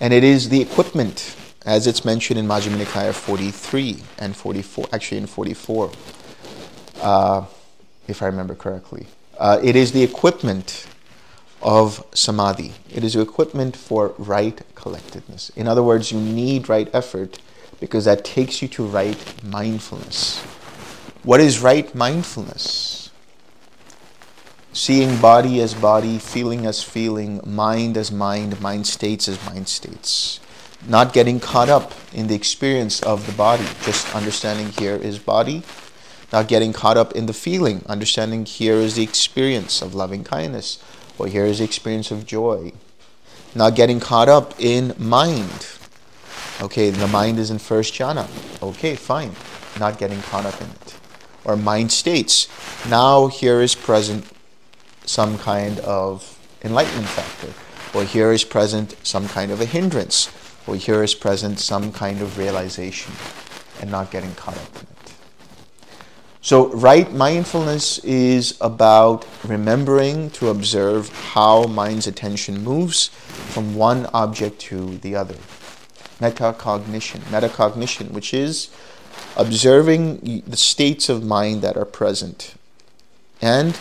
[0.00, 5.18] And it is the equipment, as it's mentioned in Majjhima Nikaya 43 and 44, actually
[5.18, 5.90] in 44.
[7.00, 7.44] Uh,
[8.08, 9.06] if I remember correctly.
[9.38, 10.86] Uh, it is the equipment
[11.62, 12.72] of samadhi.
[12.92, 15.50] It is equipment for right collectedness.
[15.56, 17.38] In other words, you need right effort
[17.80, 20.40] because that takes you to right mindfulness.
[21.22, 23.06] What is right mindfulness?
[24.76, 30.38] seeing body as body, feeling as feeling, mind as mind, mind states as mind states.
[30.86, 35.62] Not getting caught up in the experience of the body, just understanding here is body.
[36.32, 40.82] Not getting caught up in the feeling, understanding here is the experience of loving kindness,
[41.18, 42.72] or here is the experience of joy.
[43.54, 45.66] Not getting caught up in mind.
[46.60, 48.28] Okay, the mind is in first jhana.
[48.62, 49.32] Okay, fine.
[49.78, 50.96] Not getting caught up in it.
[51.44, 52.48] Or mind states.
[52.88, 54.26] Now here is present
[55.04, 57.52] some kind of enlightenment factor,
[57.96, 60.30] or here is present some kind of a hindrance,
[60.66, 63.12] or here is present some kind of realization,
[63.80, 64.95] and not getting caught up in it.
[66.46, 74.60] So, right mindfulness is about remembering to observe how mind's attention moves from one object
[74.70, 75.34] to the other.
[76.20, 78.70] Metacognition, metacognition, which is
[79.36, 82.54] observing the states of mind that are present
[83.42, 83.74] and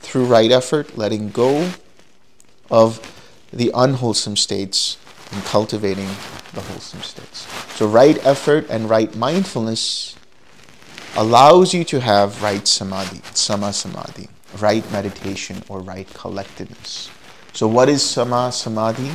[0.00, 1.70] through right effort, letting go
[2.68, 2.98] of
[3.52, 4.98] the unwholesome states
[5.30, 6.08] and cultivating
[6.52, 7.46] the wholesome states.
[7.76, 10.17] So, right effort and right mindfulness
[11.16, 14.28] allows you to have right samadhi, sama samadhi,
[14.58, 17.10] right meditation or right collectedness.
[17.52, 19.10] So, what is sama samadhi?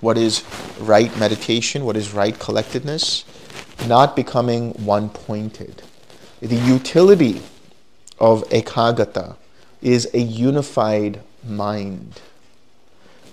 [0.00, 0.44] What is
[0.78, 1.84] right meditation?
[1.84, 3.24] What is right collectedness?
[3.86, 5.82] Not becoming one pointed.
[6.40, 7.42] The utility
[8.20, 9.36] of ekagata
[9.82, 12.20] is a unified mind.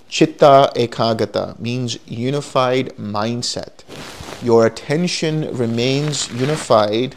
[0.08, 3.84] Chitta ekagata means unified mindset.
[4.42, 7.16] Your attention remains unified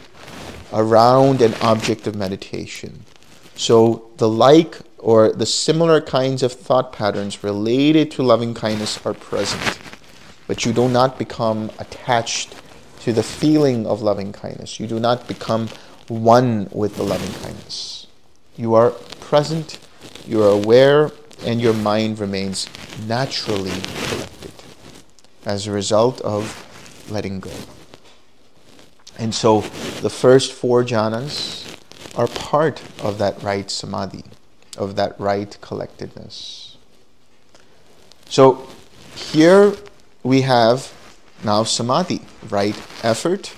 [0.72, 3.04] around an object of meditation.
[3.56, 9.14] So the like or the similar kinds of thought patterns related to loving kindness are
[9.14, 9.78] present,
[10.46, 12.54] but you do not become attached
[13.00, 14.78] to the feeling of loving kindness.
[14.78, 15.68] You do not become
[16.08, 18.06] one with the loving kindness.
[18.56, 18.90] You are
[19.20, 19.78] present,
[20.26, 21.10] you are aware,
[21.44, 22.68] and your mind remains
[23.06, 23.70] naturally
[24.08, 24.52] collected
[25.46, 26.66] as a result of
[27.10, 27.50] letting go.
[29.20, 29.60] And so
[30.00, 31.76] the first four jhanas
[32.16, 34.24] are part of that right samadhi,
[34.78, 36.76] of that right collectedness.
[38.30, 38.66] So
[39.14, 39.74] here
[40.22, 40.94] we have
[41.44, 43.52] now samadhi, right effort,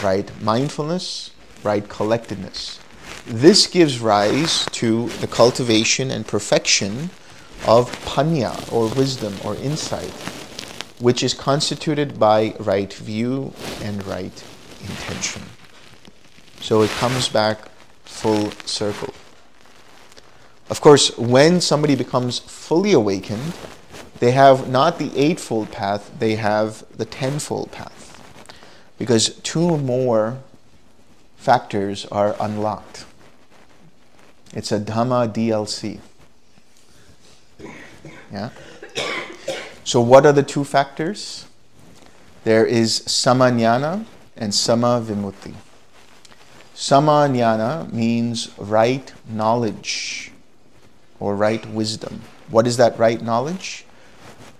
[0.00, 1.32] right mindfulness,
[1.64, 2.78] right collectedness.
[3.26, 7.10] This gives rise to the cultivation and perfection
[7.66, 10.12] of panya or wisdom or insight,
[11.00, 14.44] which is constituted by right view and right
[14.88, 15.42] intention.
[16.60, 17.68] So it comes back
[18.04, 19.12] full circle.
[20.70, 23.52] Of course, when somebody becomes fully awakened,
[24.20, 28.20] they have not the eightfold path, they have the tenfold path.
[28.98, 30.38] Because two more
[31.36, 33.04] factors are unlocked.
[34.54, 35.98] It's a Dhamma DLC.
[38.32, 38.50] Yeah?
[39.84, 41.46] So, what are the two factors?
[42.44, 44.06] There is samanyana
[44.36, 45.54] and samavimutti.
[46.74, 50.32] Samanyana means right knowledge
[51.20, 52.22] or right wisdom.
[52.50, 53.84] What is that right knowledge?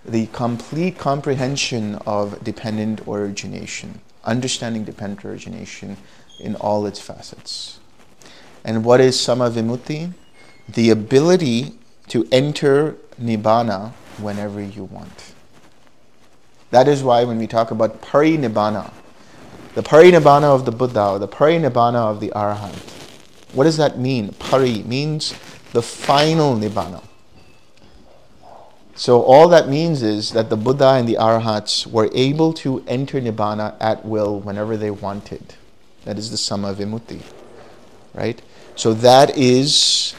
[0.05, 5.97] The complete comprehension of dependent origination, understanding dependent origination
[6.39, 7.79] in all its facets.
[8.63, 10.13] And what is samavimutti?
[10.69, 11.73] The ability
[12.07, 15.33] to enter nibbana whenever you want.
[16.71, 18.91] That is why when we talk about parinibbana,
[19.75, 22.91] the parinibbana of the Buddha, or the parinibbana of the Arahant,
[23.53, 24.29] what does that mean?
[24.39, 25.33] Pari means
[25.73, 27.03] the final nibbana.
[28.95, 33.19] So all that means is that the Buddha and the Arahats were able to enter
[33.19, 35.55] nibbana at will whenever they wanted.
[36.05, 37.21] That is the samavimutti,
[38.13, 38.41] right?
[38.75, 40.15] So that is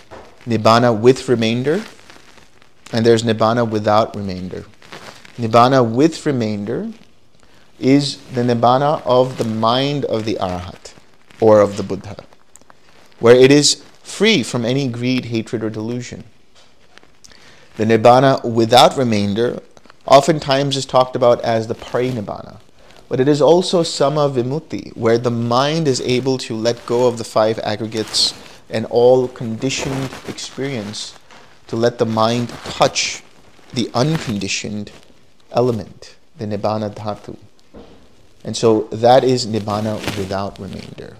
[0.46, 1.84] Nibbana with remainder,
[2.92, 4.64] and there's Nibbana without remainder.
[5.36, 6.92] Nibbana with remainder
[7.78, 10.94] is the Nibbana of the mind of the Arhat
[11.40, 12.16] or of the Buddha,
[13.20, 16.24] where it is free from any greed, hatred, or delusion.
[17.76, 19.60] The Nibbana without remainder
[20.06, 22.60] oftentimes is talked about as the Parinibbana,
[23.08, 27.18] but it is also Sama Vimutti, where the mind is able to let go of
[27.18, 28.32] the five aggregates
[28.70, 31.14] and all conditioned experience
[31.66, 33.22] to let the mind touch
[33.74, 34.90] the unconditioned
[35.52, 37.36] element, the Nibbana Dhatu.
[38.46, 41.16] And so that is Nibbana without remainder.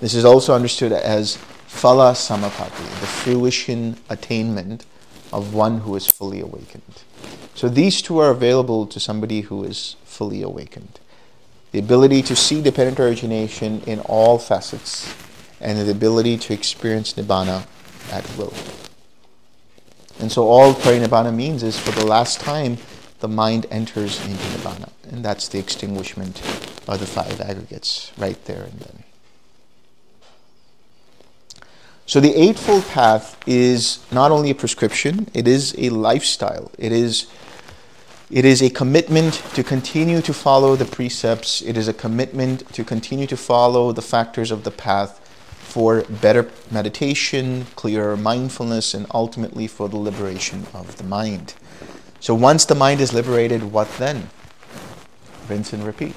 [0.00, 1.36] This is also understood as
[1.68, 4.86] Phala Samapatti, the fruition attainment
[5.32, 7.02] of one who is fully awakened.
[7.54, 11.00] So these two are available to somebody who is fully awakened.
[11.72, 15.12] The ability to see dependent origination in all facets
[15.60, 17.66] and the ability to experience nibbana
[18.12, 18.52] at will.
[20.20, 22.76] And so all parinibbana means is for the last time,
[23.22, 24.90] the mind enters into nibbana.
[25.10, 26.40] And that's the extinguishment
[26.88, 29.04] of the five aggregates right there and then.
[32.04, 36.72] So the Eightfold Path is not only a prescription, it is a lifestyle.
[36.76, 37.26] It is,
[38.28, 41.62] it is a commitment to continue to follow the precepts.
[41.62, 45.20] It is a commitment to continue to follow the factors of the path
[45.60, 51.54] for better meditation, clearer mindfulness, and ultimately for the liberation of the mind.
[52.22, 54.30] So once the mind is liberated, what then?
[55.48, 56.14] Rinse and repeat.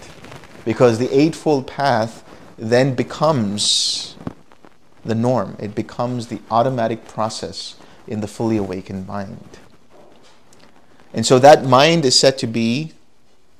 [0.63, 2.23] Because the Eightfold Path
[2.59, 4.15] then becomes
[5.03, 7.75] the norm, it becomes the automatic process
[8.05, 9.57] in the fully awakened mind.
[11.11, 12.91] And so that mind is said to be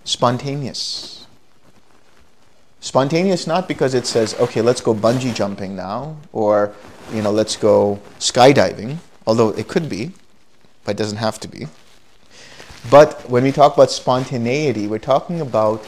[0.04, 1.26] spontaneous.
[2.80, 6.76] Spontaneous not because it says, okay, let's go bungee jumping now, or,
[7.12, 10.12] you know, let's go skydiving, although it could be,
[10.84, 11.66] but it doesn't have to be.
[12.90, 15.84] But when we talk about spontaneity, we're talking about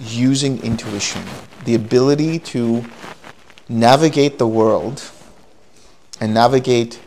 [0.00, 1.22] using intuition,
[1.64, 2.84] the ability to
[3.68, 5.10] navigate the world
[6.20, 7.00] and navigate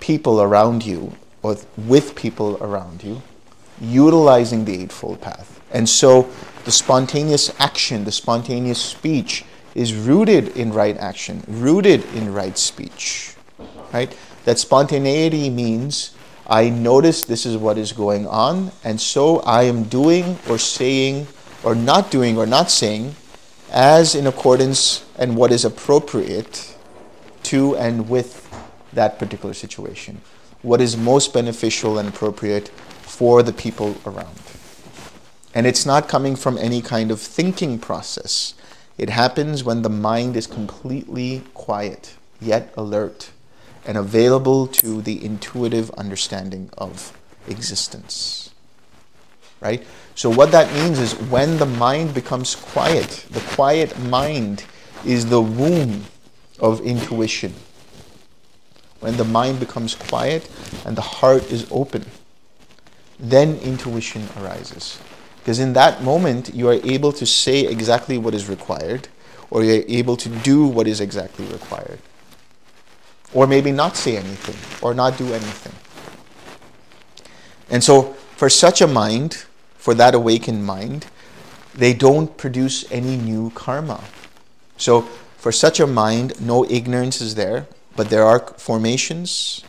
[0.00, 1.12] people around you
[1.42, 3.22] or with people around you,
[3.80, 5.60] utilizing the Eightfold Path.
[5.70, 6.28] And so
[6.64, 13.34] the spontaneous action, the spontaneous speech is rooted in right action, rooted in right speech.
[13.92, 14.16] Right?
[14.44, 16.14] That spontaneity means
[16.46, 21.28] I notice this is what is going on, and so I am doing or saying
[21.62, 23.14] or not doing or not saying
[23.70, 26.76] as in accordance and what is appropriate
[27.44, 28.48] to and with
[28.92, 30.20] that particular situation.
[30.62, 32.68] What is most beneficial and appropriate
[33.02, 34.40] for the people around.
[35.54, 38.54] And it's not coming from any kind of thinking process.
[38.96, 43.30] It happens when the mind is completely quiet, yet alert,
[43.84, 47.16] and available to the intuitive understanding of
[47.48, 48.50] existence.
[49.60, 49.84] Right?
[50.14, 54.64] So, what that means is when the mind becomes quiet, the quiet mind
[55.04, 56.04] is the womb
[56.58, 57.54] of intuition.
[59.00, 60.48] When the mind becomes quiet
[60.84, 62.04] and the heart is open,
[63.18, 64.98] then intuition arises.
[65.38, 69.08] Because in that moment, you are able to say exactly what is required,
[69.50, 71.98] or you're able to do what is exactly required.
[73.32, 75.72] Or maybe not say anything, or not do anything.
[77.70, 79.44] And so, for such a mind,
[79.76, 81.06] for that awakened mind,
[81.74, 84.04] they don't produce any new karma.
[84.76, 85.02] So,
[85.38, 87.66] for such a mind, no ignorance is there,
[87.96, 89.62] but there are formations,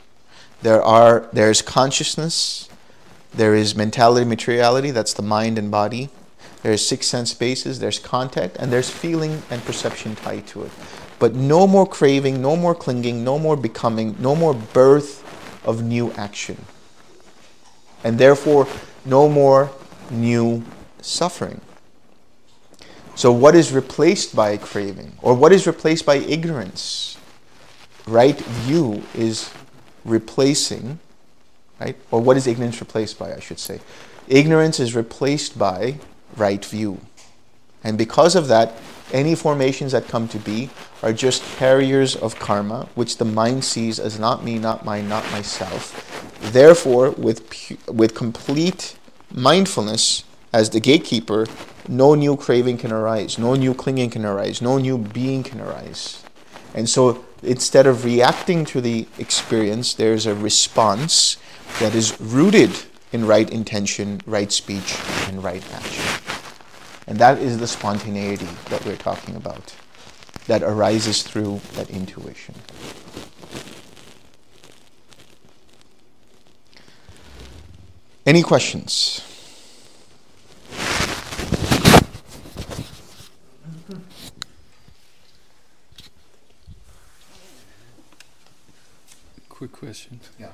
[0.62, 2.70] there are there is consciousness,
[3.34, 6.10] there is mentality, materiality, that's the mind and body.
[6.62, 10.72] There's six sense bases, there's contact, and there's feeling and perception tied to it.
[11.24, 15.24] But no more craving, no more clinging, no more becoming, no more birth
[15.66, 16.66] of new action.
[18.04, 18.68] And therefore,
[19.06, 19.72] no more
[20.12, 20.66] new
[21.00, 21.62] suffering.
[23.16, 25.14] So, what is replaced by craving?
[25.22, 27.18] Or what is replaced by ignorance?
[28.06, 29.50] Right view is
[30.04, 31.00] replacing,
[31.80, 31.96] right?
[32.12, 33.80] Or what is ignorance replaced by, I should say?
[34.28, 36.00] Ignorance is replaced by
[36.36, 37.00] right view.
[37.82, 38.74] And because of that,
[39.14, 40.70] any formations that come to be
[41.02, 45.24] are just carriers of karma, which the mind sees as not me, not mine, not
[45.32, 46.40] myself.
[46.52, 47.42] Therefore, with,
[47.88, 48.98] with complete
[49.32, 51.48] mindfulness as the gatekeeper,
[51.88, 56.24] no new craving can arise, no new clinging can arise, no new being can arise.
[56.74, 61.38] And so instead of reacting to the experience, there's a response
[61.80, 62.72] that is rooted
[63.12, 64.98] in right intention, right speech,
[65.28, 66.23] and right action.
[67.06, 69.76] And that is the spontaneity that we're talking about,
[70.48, 72.56] that arises through that intuition.
[78.26, 79.22] Any questions?
[89.50, 90.20] Quick question.
[90.40, 90.52] Yeah.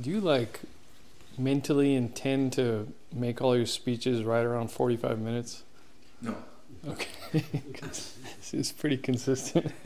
[0.00, 0.60] Do you like
[1.38, 5.62] mentally intend to make all your speeches right around 45 minutes?
[6.20, 6.34] No.
[6.86, 7.08] Okay.
[7.80, 9.72] this is pretty consistent.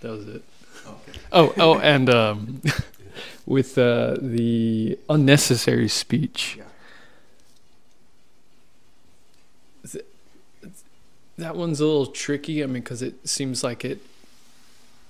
[0.00, 0.42] that was it.
[0.86, 1.18] Okay.
[1.32, 2.62] Oh, oh, and um,
[3.46, 6.56] with uh, the unnecessary speech.
[6.58, 6.64] Yeah.
[11.38, 12.62] That one's a little tricky.
[12.62, 14.00] I mean, because it seems like it,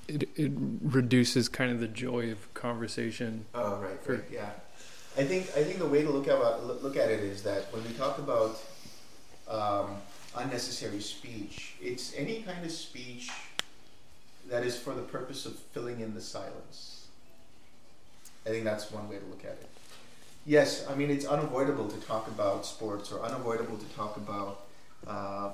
[0.09, 0.52] it it
[0.82, 3.46] reduces kind of the joy of conversation.
[3.54, 4.50] Oh, right, For- right, yeah.
[5.16, 7.82] I think I think the way to look at look at it is that when
[7.84, 8.61] we talk about
[9.48, 9.96] um,
[10.36, 13.30] unnecessary speech, it's any kind of speech
[14.48, 17.07] that is for the purpose of filling in the silence.
[18.44, 19.68] I think that's one way to look at it.
[20.44, 24.66] Yes, I mean, it's unavoidable to talk about sports or unavoidable to talk about
[25.07, 25.50] uh,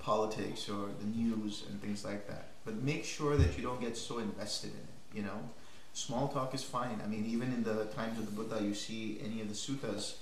[0.00, 2.48] politics or the news and things like that.
[2.66, 5.38] But make sure that you don't get so invested in it, you know?
[5.94, 7.00] Small talk is fine.
[7.02, 10.16] I mean, even in the times of the Buddha, you see any of the suttas,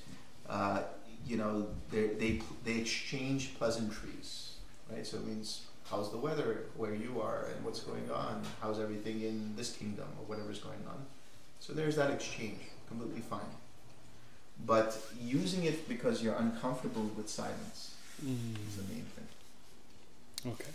[0.49, 0.83] uh,
[1.27, 4.57] you know, they, they exchange pleasantries,
[4.93, 5.05] right?
[5.05, 8.43] So it means, how's the weather where you are and what's going on?
[8.61, 11.07] How's everything in this kingdom or whatever's going on?
[11.61, 13.41] So there's that exchange, completely fine.
[14.65, 18.55] But using it because you're uncomfortable with silence mm.
[18.69, 20.53] is the main thing.
[20.53, 20.71] Okay.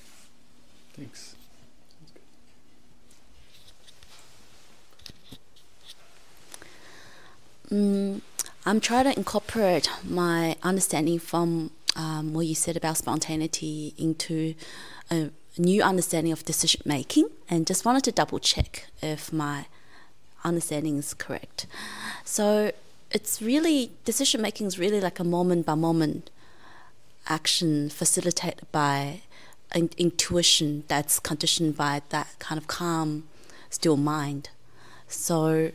[0.93, 1.35] Thanks.
[7.71, 8.21] Mm,
[8.65, 14.55] I'm trying to incorporate my understanding from um, what you said about spontaneity into
[15.11, 19.65] a new understanding of decision making and just wanted to double check if my
[20.43, 21.67] understanding is correct.
[22.23, 22.71] So
[23.11, 26.29] it's really, decision making is really like a moment by moment
[27.27, 29.21] action facilitated by
[29.71, 33.25] an intuition that's conditioned by that kind of calm,
[33.69, 34.49] still mind.
[35.07, 35.71] So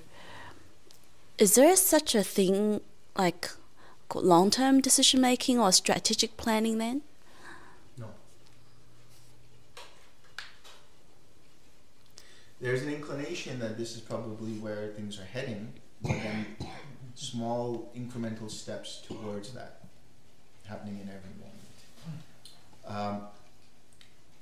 [1.39, 2.81] is there such a thing
[3.17, 3.51] like
[4.15, 7.03] long term decision making or strategic planning then?
[7.99, 8.07] No.
[12.61, 15.73] There's an inclination that this is probably where things are heading,
[16.03, 16.47] but then
[17.15, 19.81] small incremental steps towards that
[20.67, 21.55] happening in every moment.
[22.87, 23.23] Um,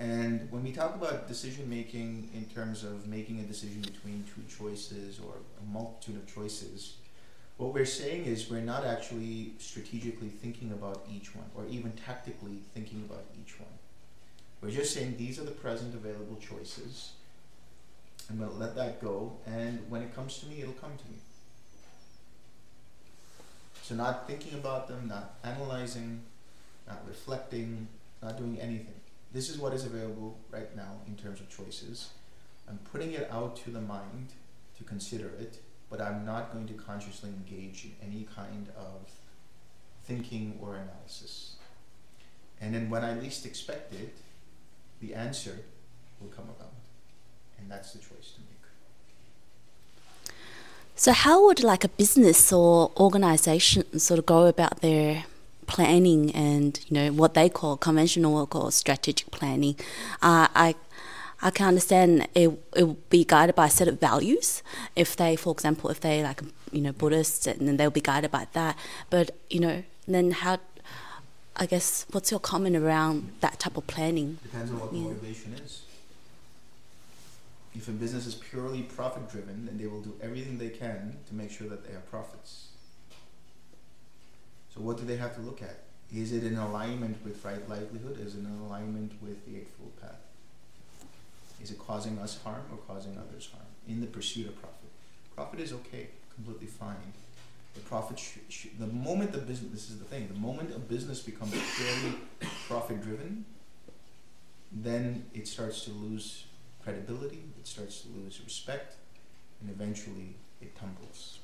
[0.02, 4.42] and when we talk about decision making in terms of making a decision between two
[4.52, 6.94] choices or a multitude of choices,
[7.56, 12.58] what we're saying is we're not actually strategically thinking about each one or even tactically
[12.74, 13.70] thinking about each one.
[14.60, 17.12] We're just saying these are the present available choices.
[18.28, 21.10] I'm going to let that go, and when it comes to me, it'll come to
[21.10, 21.18] me.
[23.82, 26.22] So, not thinking about them, not analyzing,
[26.88, 27.86] not reflecting,
[28.20, 29.01] not doing anything
[29.32, 32.10] this is what is available right now in terms of choices.
[32.68, 34.32] I'm putting it out to the mind
[34.76, 35.58] to consider it,
[35.90, 39.10] but I'm not going to consciously engage in any kind of
[40.04, 41.56] thinking or analysis.
[42.60, 44.14] And then when I least expect it,
[45.00, 45.58] the answer
[46.20, 46.74] will come about.
[47.58, 48.48] And that's the choice to make.
[50.94, 55.24] So, how would like a business or organization sort of go about their
[55.72, 59.74] planning and you know what they call conventional or strategic planning,
[60.20, 60.74] uh, I
[61.40, 64.62] I can understand it it will be guided by a set of values.
[64.94, 68.30] If they, for example, if they like you know Buddhists, and then they'll be guided
[68.30, 68.76] by that.
[69.10, 70.58] But you know, then how?
[71.54, 74.38] I guess what's your comment around that type of planning?
[74.42, 75.82] Depends on what the motivation is.
[77.74, 81.34] If a business is purely profit driven, then they will do everything they can to
[81.34, 82.71] make sure that they have profits.
[84.74, 85.80] So what do they have to look at?
[86.14, 88.20] Is it in alignment with right livelihood?
[88.20, 90.20] Is it in alignment with the Eightfold Path?
[91.62, 94.90] Is it causing us harm or causing others harm in the pursuit of profit?
[95.34, 97.12] Profit is okay, completely fine.
[97.74, 98.20] The profit,
[98.78, 102.16] the moment the business, this is the thing, the moment a business becomes purely
[102.68, 103.46] profit driven,
[104.70, 106.44] then it starts to lose
[106.82, 108.96] credibility, it starts to lose respect,
[109.60, 111.38] and eventually it tumbles.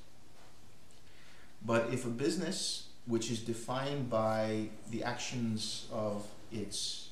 [1.65, 7.09] But if a business which is defined by the actions of its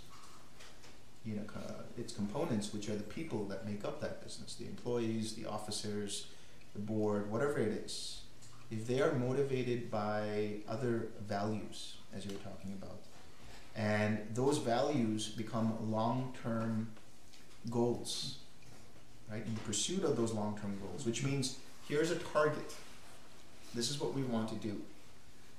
[1.24, 4.66] you know uh, its components, which are the people that make up that business, the
[4.66, 6.28] employees, the officers,
[6.74, 8.20] the board, whatever it is.
[8.70, 12.98] If they are motivated by other values, as you were talking about,
[13.76, 16.88] and those values become long-term
[17.70, 18.38] goals,
[19.30, 19.44] right?
[19.44, 22.74] In the pursuit of those long-term goals, which means here's a target.
[23.74, 24.80] This is what we want to do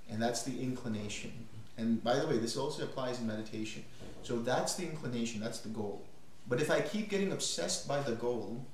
[0.09, 1.31] and that's the inclination.
[1.77, 3.83] And by the way, this also applies in meditation.
[4.23, 6.03] So that's the inclination, that's the goal.
[6.47, 8.65] But if I keep getting obsessed by the goal,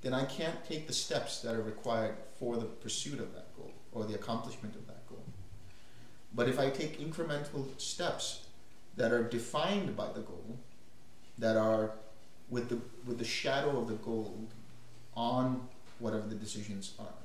[0.00, 3.72] then I can't take the steps that are required for the pursuit of that goal
[3.92, 5.22] or the accomplishment of that goal.
[6.34, 8.46] But if I take incremental steps
[8.96, 10.58] that are defined by the goal,
[11.38, 11.92] that are
[12.50, 14.36] with the with the shadow of the goal
[15.16, 15.66] on
[15.98, 17.18] whatever the decisions are,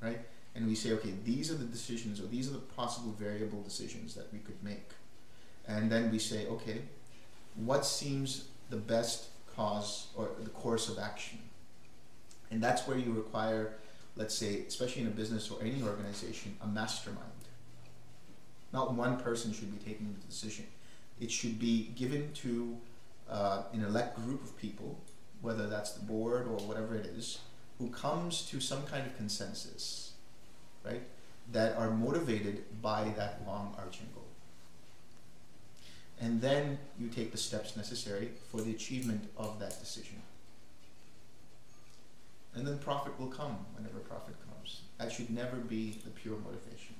[0.00, 0.20] right?
[0.54, 4.14] And we say, okay, these are the decisions or these are the possible variable decisions
[4.14, 4.90] that we could make.
[5.66, 6.82] And then we say, okay,
[7.54, 11.38] what seems the best cause or the course of action?
[12.50, 13.74] And that's where you require,
[14.16, 17.20] let's say, especially in a business or any organization, a mastermind.
[18.72, 20.66] Not one person should be taking the decision.
[21.20, 22.76] It should be given to
[23.30, 24.98] uh, an elect group of people
[25.44, 27.38] whether that's the board or whatever it is,
[27.78, 30.03] who comes to some kind of consensus,
[30.84, 31.02] right,
[31.52, 34.24] that are motivated by that long arching goal.
[36.20, 40.22] And then you take the steps necessary for the achievement of that decision.
[42.54, 44.82] And then profit will come whenever profit comes.
[44.98, 46.94] That should never be the pure motivation.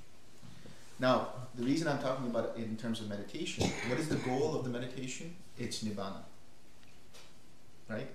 [0.98, 4.56] Now, the reason I'm talking about it in terms of meditation, what is the goal
[4.56, 5.34] of the meditation?
[5.58, 6.22] It's nibbana.
[7.88, 8.08] Right?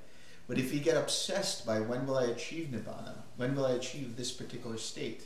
[0.47, 4.17] But if we get obsessed by when will I achieve nibbana, when will I achieve
[4.17, 5.23] this particular state,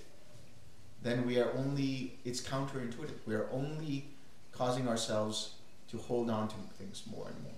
[1.03, 3.19] then we are only, it's counterintuitive.
[3.25, 4.05] We are only
[4.53, 5.53] causing ourselves
[5.91, 7.51] to hold on to things more and more.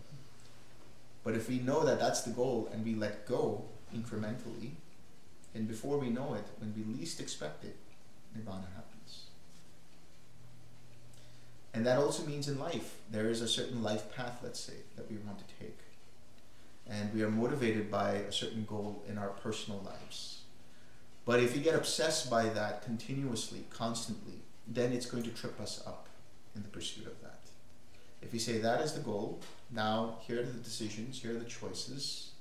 [1.24, 3.66] But if we know that that's the goal and we let go
[3.96, 4.72] incrementally,
[5.54, 7.78] and before we know it, when we least expect it,
[8.36, 9.24] nirvana happens.
[11.74, 15.10] And that also means in life, there is a certain life path, let's say, that
[15.10, 15.78] we want to take.
[16.88, 20.35] And we are motivated by a certain goal in our personal lives.
[21.26, 24.36] But if you get obsessed by that continuously, constantly,
[24.68, 26.08] then it's going to trip us up
[26.56, 27.40] in the pursuit of that.
[28.22, 29.40] If we say that is the goal,
[29.72, 32.32] now here are the decisions, here are the choices.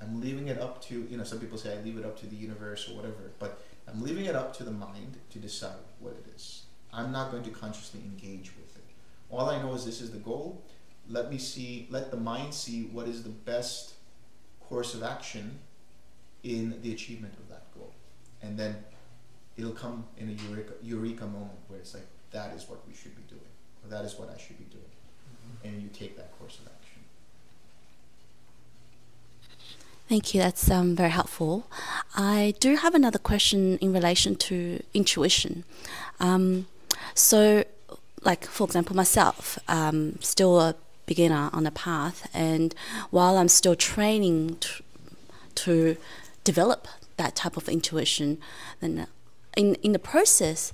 [0.00, 2.26] I'm leaving it up to, you know, some people say I leave it up to
[2.26, 6.12] the universe or whatever, but I'm leaving it up to the mind to decide what
[6.12, 6.62] it is.
[6.92, 8.84] I'm not going to consciously engage with it.
[9.30, 10.62] All I know is this is the goal.
[11.08, 13.94] Let me see, let the mind see what is the best
[14.60, 15.58] course of action
[16.42, 17.49] in the achievement of.
[18.42, 18.76] And then
[19.56, 23.14] it'll come in a eureka, eureka moment where it's like, that is what we should
[23.16, 23.50] be doing,
[23.84, 24.84] or that is what I should be doing.
[24.84, 25.68] Mm-hmm.
[25.68, 27.02] And you take that course of action.
[30.08, 30.40] Thank you.
[30.40, 31.66] That's um, very helpful.
[32.16, 35.64] I do have another question in relation to intuition.
[36.18, 36.66] Um,
[37.14, 37.64] so,
[38.22, 40.74] like for example, myself, um, still a
[41.06, 42.74] beginner on the path, and
[43.10, 44.82] while I'm still training to,
[45.54, 45.96] to
[46.44, 46.88] develop
[47.20, 48.38] that type of intuition,
[48.80, 49.06] then uh,
[49.56, 50.72] in in the process,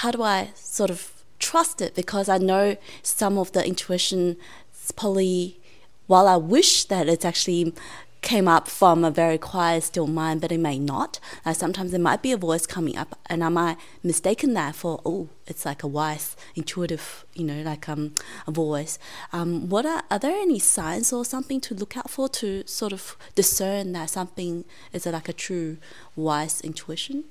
[0.00, 1.94] how do I sort of trust it?
[1.94, 4.36] Because I know some of the intuition
[4.72, 5.58] is probably
[6.06, 7.74] while I wish that it's actually
[8.24, 11.20] came up from a very quiet, still mind, but it may not.
[11.44, 15.00] Uh, sometimes there might be a voice coming up, and I might mistaken that for
[15.04, 18.14] oh, it's like a wise, intuitive, you know, like um,
[18.46, 18.98] a voice.
[19.32, 22.92] Um, what are are there any signs or something to look out for to sort
[22.92, 25.76] of discern that something is like a true,
[26.16, 27.24] wise intuition?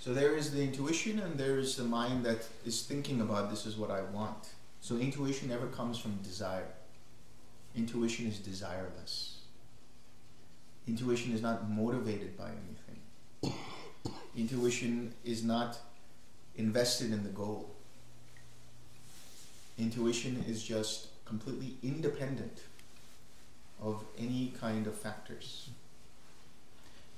[0.00, 3.66] So there is the intuition, and there is the mind that is thinking about this
[3.66, 4.54] is what I want.
[4.80, 6.68] So intuition never comes from desire.
[7.76, 9.34] Intuition is desireless.
[10.88, 13.54] Intuition is not motivated by anything.
[14.36, 15.78] Intuition is not
[16.56, 17.70] invested in the goal.
[19.78, 22.62] Intuition is just completely independent
[23.82, 25.68] of any kind of factors.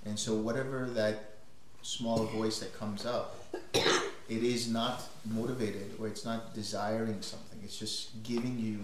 [0.04, 1.34] And so, whatever that
[1.82, 3.36] small voice that comes up,
[3.74, 7.60] it is not motivated or it's not desiring something.
[7.62, 8.80] It's just giving you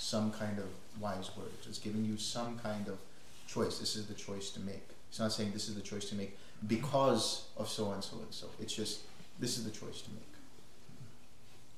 [0.00, 0.64] some kind of
[0.98, 1.66] wise words.
[1.68, 2.98] It's giving you some kind of
[3.46, 3.78] choice.
[3.78, 4.88] This is the choice to make.
[5.10, 8.32] It's not saying this is the choice to make because of so and so and
[8.32, 8.46] so.
[8.60, 9.00] It's just
[9.38, 10.22] this is the choice to make.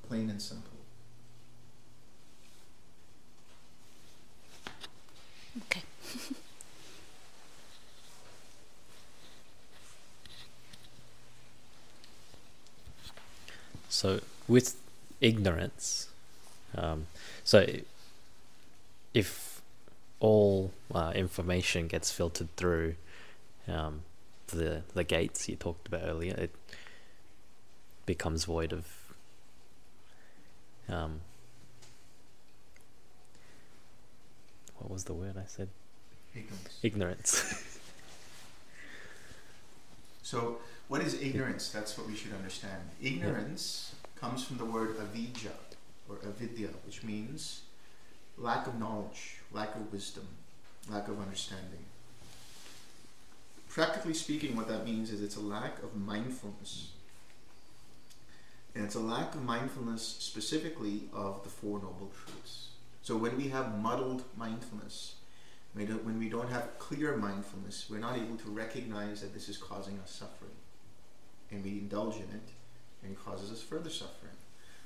[0.08, 0.70] Plain and simple.
[5.62, 5.82] Okay.
[13.88, 14.76] so with
[15.20, 16.08] ignorance,
[16.76, 17.06] um,
[17.44, 17.66] so
[19.14, 19.62] if
[20.20, 22.94] all uh, information gets filtered through
[23.68, 24.02] um,
[24.48, 26.54] the the gates you talked about earlier, it
[28.06, 28.86] becomes void of
[30.88, 31.20] um,
[34.78, 35.68] what was the word I said?
[36.34, 36.78] Ignorance.
[36.82, 37.78] Ignorance.
[40.22, 40.58] so,
[40.88, 41.70] what is ignorance?
[41.70, 42.82] That's what we should understand.
[43.02, 45.52] Ignorance comes from the word avidya
[46.08, 47.62] or avijja, which means
[48.39, 50.26] lack of knowledge, lack of wisdom,
[50.91, 51.85] lack of understanding.
[53.68, 56.91] Practically speaking, what that means is it's a lack of mindfulness.
[58.74, 62.68] And it's a lack of mindfulness specifically of the Four Noble Truths.
[63.03, 65.16] So when we have muddled mindfulness,
[65.74, 69.99] when we don't have clear mindfulness, we're not able to recognize that this is causing
[70.01, 70.53] us suffering.
[71.51, 72.49] And we indulge in it,
[73.03, 74.21] and it causes us further suffering.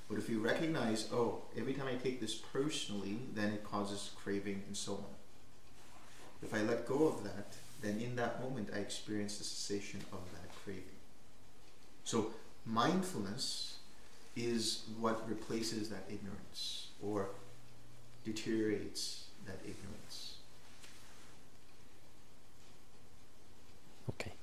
[0.09, 4.63] But if you recognize, oh, every time I take this personally, then it causes craving
[4.67, 5.05] and so on.
[6.43, 10.21] If I let go of that, then in that moment I experience the cessation of
[10.33, 10.83] that craving.
[12.05, 12.33] So
[12.65, 13.79] mindfulness
[14.37, 17.31] is what replaces that ignorance or
[18.25, 20.35] deteriorates that ignorance.
[24.11, 24.36] Okay.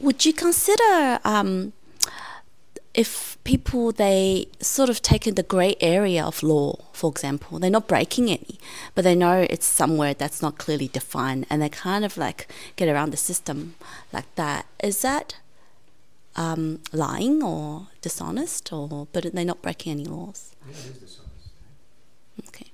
[0.00, 1.72] Would you consider um,
[2.94, 7.86] if people they sort of taken the grey area of law, for example, they're not
[7.86, 8.58] breaking any,
[8.94, 12.88] but they know it's somewhere that's not clearly defined, and they kind of like get
[12.88, 13.74] around the system
[14.12, 14.66] like that.
[14.82, 15.36] Is that
[16.36, 20.54] um, lying or dishonest, or but they're not breaking any laws?
[20.66, 21.28] Yeah, it is dishonest.
[22.48, 22.70] Okay.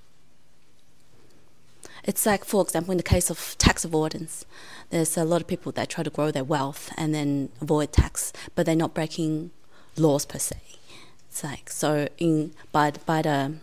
[2.07, 4.45] It's like, for example, in the case of tax avoidance,
[4.91, 8.33] there's a lot of people that try to grow their wealth and then avoid tax,
[8.55, 9.51] but they're not breaking
[9.97, 10.57] laws per se.
[11.29, 13.55] It's like so in by by the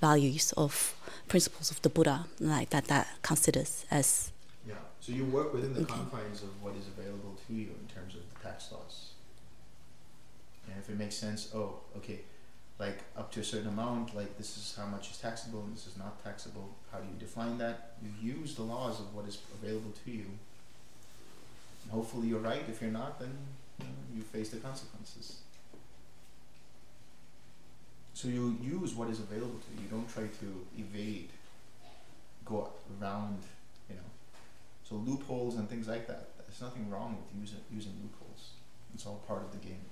[0.00, 0.94] values of
[1.26, 4.30] principles of the Buddha, like that that considers as
[4.68, 4.74] Yeah.
[5.00, 5.94] So you work within the Okay.
[5.94, 9.10] confines of what is available to you in terms of the tax laws.
[10.68, 12.20] And if it makes sense, oh, okay,
[12.78, 15.86] like up to a certain amount, like this is how much is taxable and this
[15.86, 16.76] is not taxable.
[16.92, 17.92] How do you define that?
[18.02, 20.26] You use the laws of what is available to you.
[21.84, 22.62] And hopefully you're right.
[22.68, 23.32] If you're not, then
[23.78, 25.38] you, know, you face the consequences.
[28.12, 29.84] So you use what is available to you.
[29.84, 31.28] You don't try to evade,
[32.44, 32.70] go
[33.00, 33.38] around,
[33.88, 34.10] you know.
[34.84, 36.28] So loopholes and things like that.
[36.46, 38.50] There's nothing wrong with using using loopholes.
[38.94, 39.84] It's all part of the game.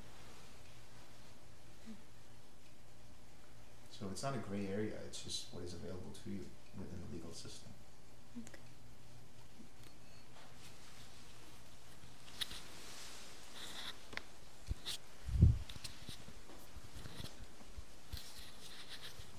[3.98, 4.92] So it's not a gray area.
[5.06, 6.40] It's just what is available to you
[6.76, 7.70] within the legal system.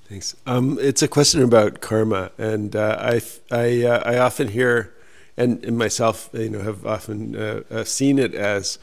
[0.08, 0.36] Thanks.
[0.46, 4.94] Um, it's a question about karma, and uh, I I uh, I often hear,
[5.36, 8.78] and, and myself, you know, have often uh, uh, seen it as,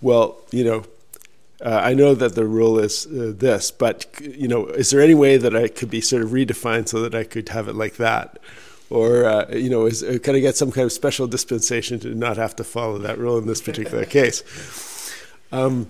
[0.00, 0.84] well, you know,
[1.64, 5.14] uh, I know that the rule is uh, this, but you know, is there any
[5.14, 7.96] way that I could be sort of redefined so that I could have it like
[7.96, 8.38] that,
[8.88, 12.36] or uh, you know, is could I get some kind of special dispensation to not
[12.38, 14.42] have to follow that rule in this particular case?
[15.52, 15.88] Um,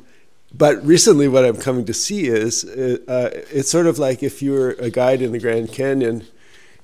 [0.53, 4.43] but recently, what I'm coming to see is uh, uh, it's sort of like if
[4.43, 6.27] you're a guide in the Grand Canyon,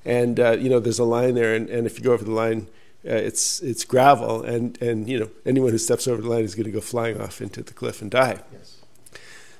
[0.05, 2.31] and uh, you know there's a line there, and, and if you go over the
[2.31, 2.67] line,
[3.05, 6.55] uh, it's it's gravel, and and you know anyone who steps over the line is
[6.55, 8.39] going to go flying off into the cliff and die.
[8.53, 8.76] Yes.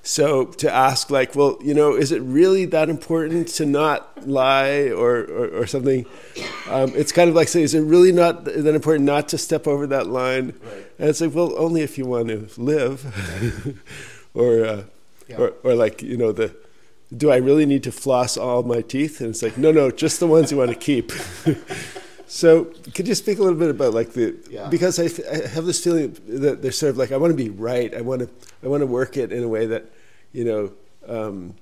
[0.08, 4.90] So to ask like, well, you know, is it really that important to not lie
[4.90, 6.06] or or, or something?
[6.70, 9.68] Um, it's kind of like saying, is it really not that important not to step
[9.68, 10.54] over that line?
[10.64, 10.86] Right.
[10.98, 13.04] And it's like, well, only if you want to live,
[14.34, 14.84] or, uh,
[15.28, 15.38] Yeah.
[15.42, 16.56] or or like you know the,
[17.16, 19.20] do I really need to floss all my teeth?
[19.20, 21.12] And it's like, no, no, just the ones you want to keep.
[22.28, 24.70] so could you speak a little bit about like the Yeah.
[24.70, 25.10] because I
[25.50, 27.94] have this feeling that they're sort of like I want to be right.
[27.94, 28.30] I want to
[28.64, 29.84] I want to work it in a way that
[30.32, 30.72] you know,
[31.08, 31.56] um,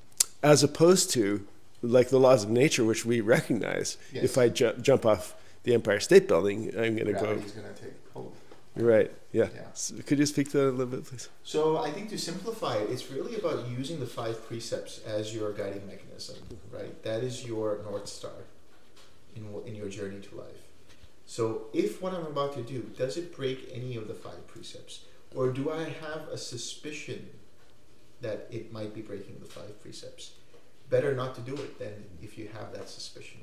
[0.44, 1.46] as opposed to
[1.82, 3.98] like the laws of nature, which we recognize.
[4.12, 4.24] Yes.
[4.24, 7.20] If I ju- jump off the Empire State Building, I'm going to go.
[7.20, 8.34] Gravity's gonna take hold.
[8.76, 9.12] You're right.
[9.32, 9.48] Yeah.
[9.56, 9.62] Yeah.
[9.74, 11.30] So could you speak to that a little bit, please?
[11.44, 15.54] So I think to simplify it, it's really about using the five precepts as your
[15.54, 16.38] guiding mechanism,
[16.72, 17.02] right?
[17.04, 18.32] That is your north star
[19.36, 20.62] in in your journey to life.
[21.26, 25.06] So if what I'm about to do does it break any of the five precepts,
[25.34, 27.30] or do I have a suspicion
[28.26, 30.32] that it might be breaking the five precepts?
[30.90, 33.40] Better not to do it than if you have that suspicion.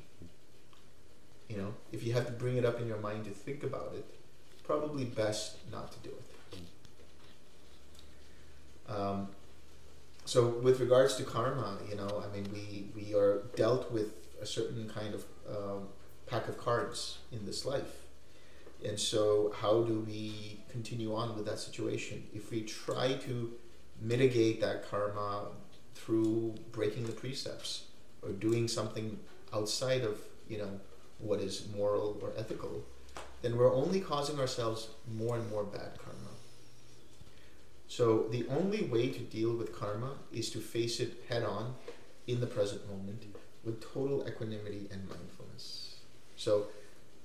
[1.48, 3.92] You know, if you have to bring it up in your mind to think about
[3.94, 4.06] it,
[4.64, 6.22] probably best not to do it.
[8.92, 9.28] Um,
[10.24, 14.10] so with regards to karma, you know, I mean, we, we are dealt with
[14.40, 15.88] a certain kind of um,
[16.26, 18.02] pack of cards in this life.
[18.84, 22.24] And so how do we continue on with that situation?
[22.34, 23.52] If we try to
[24.02, 25.46] mitigate that karma
[25.94, 27.84] through breaking the precepts
[28.22, 29.18] or doing something
[29.52, 30.80] outside of, you know,
[31.18, 32.84] what is moral or ethical,
[33.42, 36.18] then we're only causing ourselves more and more bad karma.
[37.88, 41.74] So the only way to deal with karma is to face it head on
[42.26, 43.24] in the present moment
[43.64, 45.96] with total equanimity and mindfulness.
[46.36, 46.66] So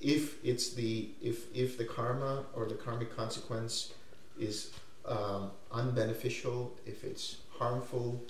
[0.02, 3.94] if it's the if if the karma or the karmic consequence
[4.38, 4.72] is
[5.08, 8.24] um, unbeneficial, if it's harmful,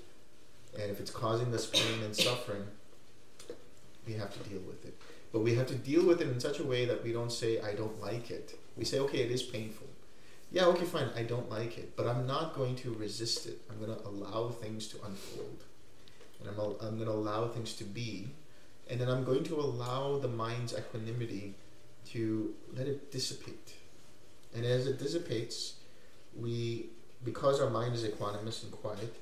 [0.80, 2.64] and if it's causing us pain and suffering,
[4.06, 4.98] we have to deal with it.
[5.32, 7.60] But we have to deal with it in such a way that we don't say,
[7.60, 8.58] I don't like it.
[8.78, 9.88] We say, okay, it is painful.
[10.52, 11.96] Yeah, okay, fine, I don't like it.
[11.98, 13.60] But I'm not going to resist it.
[13.70, 15.64] I'm going to allow things to unfold.
[16.40, 18.30] And I'm, I'm going to allow things to be.
[18.90, 21.56] And then I'm going to allow the mind's equanimity
[22.12, 23.74] to let it dissipate.
[24.56, 25.74] And as it dissipates,
[26.40, 26.88] we,
[27.24, 29.16] because our mind is equanimous and quiet,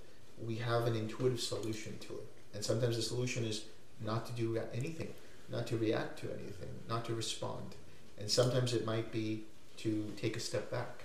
[0.44, 2.28] we have an intuitive solution to it.
[2.54, 3.66] And sometimes the solution is
[4.02, 5.14] not to do anything,
[5.50, 7.76] not to react to anything, not to respond.
[8.20, 9.44] And sometimes it might be
[9.78, 11.04] to take a step back,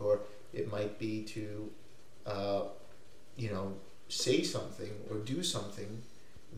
[0.00, 0.20] or
[0.52, 1.70] it might be to,
[2.26, 2.62] uh,
[3.36, 3.74] you know,
[4.08, 6.02] say something or do something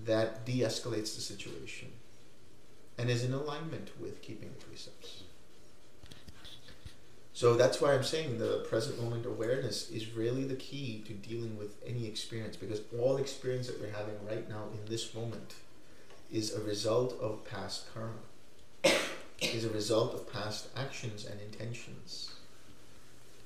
[0.05, 1.89] that de escalates the situation
[2.99, 5.23] and is in alignment with keeping the precepts.
[7.37, 11.59] So that's why I'm saying the present moment awareness is really the key to dealing
[11.59, 15.53] with any experience because all experience that we're having right now in this moment
[16.33, 18.97] is a result of past karma,
[19.43, 22.33] is a result of past actions and intentions.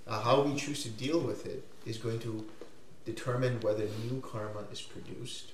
[0.06, 2.46] Uh, how we choose to deal with it is going to
[3.04, 5.50] determine whether new karma is produced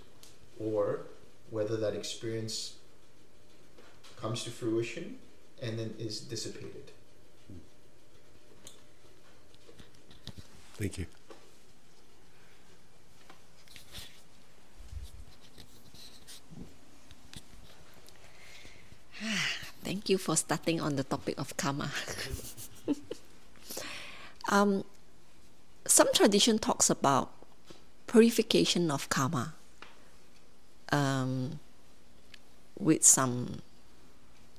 [0.60, 1.06] or
[1.48, 2.74] whether that experience
[4.20, 5.16] comes to fruition
[5.62, 6.92] and then is dissipated.
[10.76, 11.06] Thank you.
[19.82, 21.90] Thank you for starting on the topic of karma.
[24.50, 24.84] um,
[25.86, 27.32] some tradition talks about
[28.06, 29.54] purification of karma
[30.92, 31.58] um,
[32.78, 33.62] with some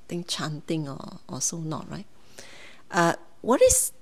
[0.08, 2.06] think chanting or, or so not, right?
[2.90, 3.92] Uh, what is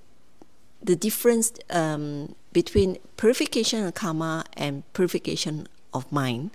[0.83, 6.51] the difference um, between purification of karma and purification of mind.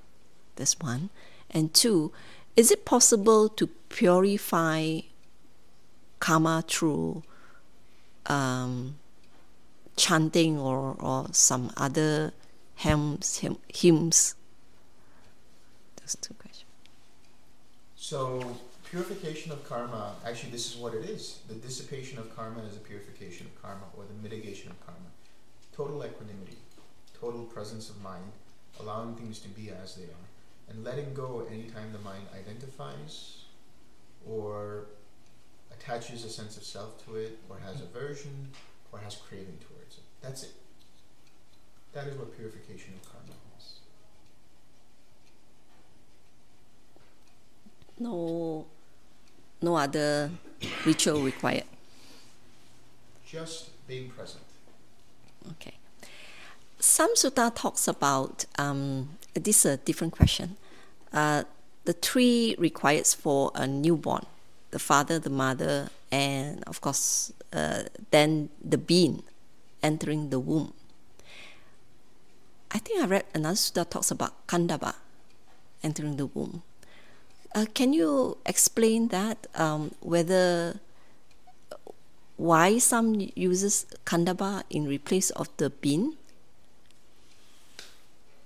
[0.55, 1.09] That's one.
[1.49, 2.11] And two,
[2.55, 5.01] is it possible to purify
[6.19, 7.24] karma through
[8.28, 8.95] um,
[9.95, 12.34] chanting or, or some other
[12.76, 13.43] hymns?
[13.67, 14.36] hymns?
[16.01, 16.69] Those two questions.
[17.95, 18.57] So
[18.91, 21.39] purification of karma, actually, this is what it is.
[21.47, 25.07] The dissipation of karma is a purification of karma, or the mitigation of karma.
[25.73, 26.57] Total equanimity,
[27.17, 28.33] total presence of mind,
[28.81, 30.27] allowing things to be as they are,
[30.69, 33.45] and letting go anytime the mind identifies
[34.27, 34.87] or
[35.71, 37.83] attaches a sense of self to it, or has mm.
[37.83, 38.49] aversion,
[38.91, 40.03] or has craving towards it.
[40.21, 40.51] That's it.
[41.93, 43.75] That is what purification of karma is.
[47.97, 48.67] No
[49.62, 50.32] no other
[50.86, 51.64] ritual required.
[53.26, 54.43] Just being present.
[55.51, 55.74] Okay.
[56.80, 60.57] Some sutta talks about um, this is a different question.
[61.14, 61.43] Uh,
[61.86, 64.26] the three requires for a newborn:
[64.72, 69.24] the father, the mother, and of course, uh, then the being
[69.82, 70.74] entering the womb.
[72.72, 74.95] I think I read another sutta talks about gandhabba
[75.84, 76.64] entering the womb.
[77.53, 80.79] Uh, can you explain that um, whether
[82.37, 86.15] why some uses gandhabba in replace of the bin?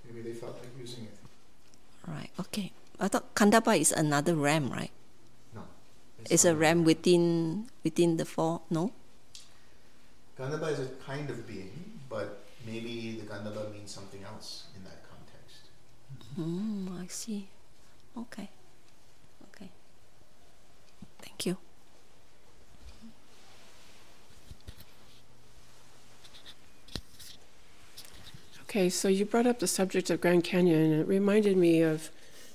[0.04, 1.14] Maybe they felt like using it.
[2.06, 2.30] Right.
[2.40, 2.72] Okay.
[2.98, 4.90] I thought gandhabba is another ram, right?
[5.54, 5.62] No.
[6.28, 8.62] It's a ram within within the four.
[8.70, 8.90] No.
[10.38, 11.72] Gandhabba is a kind of being,
[12.10, 15.72] but maybe the Gandhabba means something else in that context.
[16.38, 17.48] Mm, I see.
[18.18, 18.50] Okay.
[21.36, 21.56] Thank you.
[28.62, 32.10] Okay, so you brought up the subject of Grand Canyon, and it reminded me of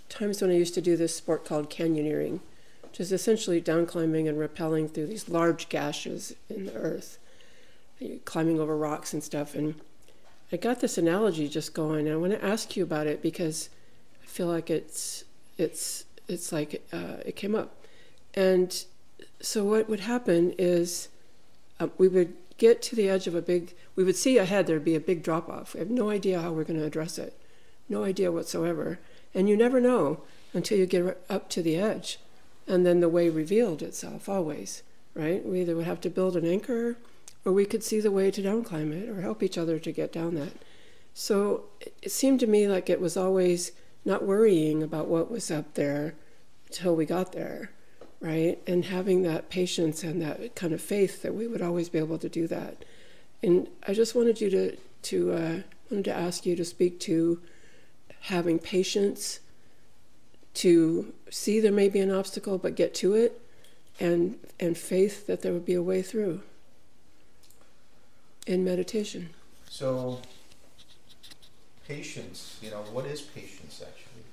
[0.09, 2.39] times when I used to do this sport called canyoneering,
[2.81, 7.19] which is essentially down climbing and rappelling through these large gashes in the earth,
[8.25, 9.53] climbing over rocks and stuff.
[9.53, 9.75] And
[10.51, 13.69] I got this analogy just going, and I want to ask you about it because
[14.23, 15.23] I feel like it's
[15.59, 17.80] it's it's like uh, it came up.
[18.33, 18.83] And
[19.41, 21.09] so what would happen is
[21.79, 24.85] uh, we would get to the edge of a big, we would see ahead there'd
[24.85, 25.73] be a big drop off.
[25.73, 27.37] We have no idea how we're going to address it,
[27.89, 28.99] no idea whatsoever.
[29.33, 30.21] And you never know
[30.53, 32.19] until you get up to the edge.
[32.67, 34.83] And then the way revealed itself always,
[35.15, 35.43] right?
[35.45, 36.97] We either would have to build an anchor
[37.43, 40.13] or we could see the way to downclimb it or help each other to get
[40.13, 40.53] down that.
[41.13, 41.63] So
[42.01, 43.71] it seemed to me like it was always
[44.05, 46.13] not worrying about what was up there
[46.69, 47.71] till we got there
[48.21, 48.59] right?
[48.67, 52.19] And having that patience and that kind of faith that we would always be able
[52.19, 52.85] to do that.
[53.43, 55.57] And I just wanted you to to uh,
[55.89, 57.41] wanted to ask you to speak to
[58.21, 59.39] having patience,
[60.53, 63.41] to see there may be an obstacle but get to it,
[63.99, 66.41] and and faith that there would be a way through.
[68.45, 69.29] In meditation.
[69.69, 70.19] So
[71.87, 74.23] patience, you know, what is patience actually?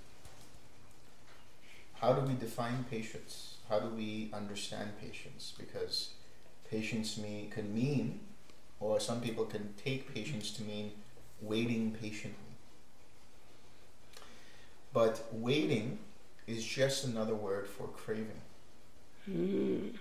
[2.01, 3.58] How do we define patience?
[3.69, 5.53] How do we understand patience?
[5.59, 6.11] Because
[6.71, 8.21] patience me can mean,
[8.81, 10.93] or some people can take patience to mean
[11.41, 12.35] waiting patiently.
[14.93, 15.99] But waiting
[16.47, 18.41] is just another word for craving.
[19.31, 19.93] Mm.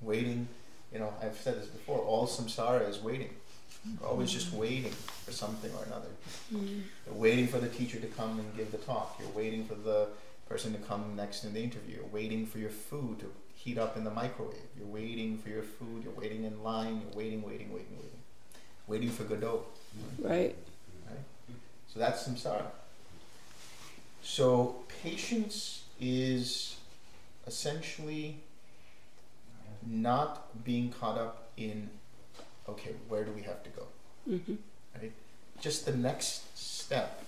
[0.00, 0.48] Waiting,
[0.92, 3.30] you know, I've said this before, all samsara is waiting.
[4.00, 4.92] We're always just waiting
[5.24, 6.08] for something or another.
[6.52, 6.82] Mm.
[7.06, 9.16] You're waiting for the teacher to come and give the talk.
[9.18, 10.08] You're waiting for the
[10.48, 11.96] person to come next in the interview.
[11.96, 14.54] You're waiting for your food to heat up in the microwave.
[14.76, 16.04] You're waiting for your food.
[16.04, 17.02] You're waiting in line.
[17.02, 18.18] You're waiting, waiting, waiting, waiting.
[18.86, 19.64] Waiting for Godot.
[20.18, 20.56] Right.
[21.06, 21.24] Right.
[21.92, 22.66] So that's samsara.
[24.22, 26.76] So patience is
[27.46, 28.36] essentially
[29.86, 31.90] not being caught up in,
[32.68, 33.86] okay, where do we have to go?
[34.26, 34.54] hmm
[35.60, 37.24] Just the next step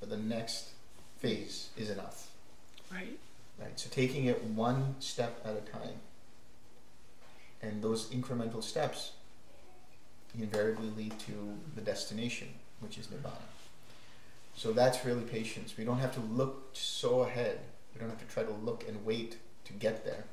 [0.00, 0.70] or the next
[1.18, 2.23] phase is enough.
[2.94, 3.18] Right.
[3.58, 3.78] Right?
[3.78, 5.98] So taking it one step at a time.
[7.60, 9.12] And those incremental steps
[10.38, 12.48] invariably lead to the destination,
[12.80, 13.48] which is Nibbana.
[14.56, 15.76] So that's really patience.
[15.76, 17.60] We don't have to look so ahead.
[17.94, 20.24] We don't have to try to look and wait to get there.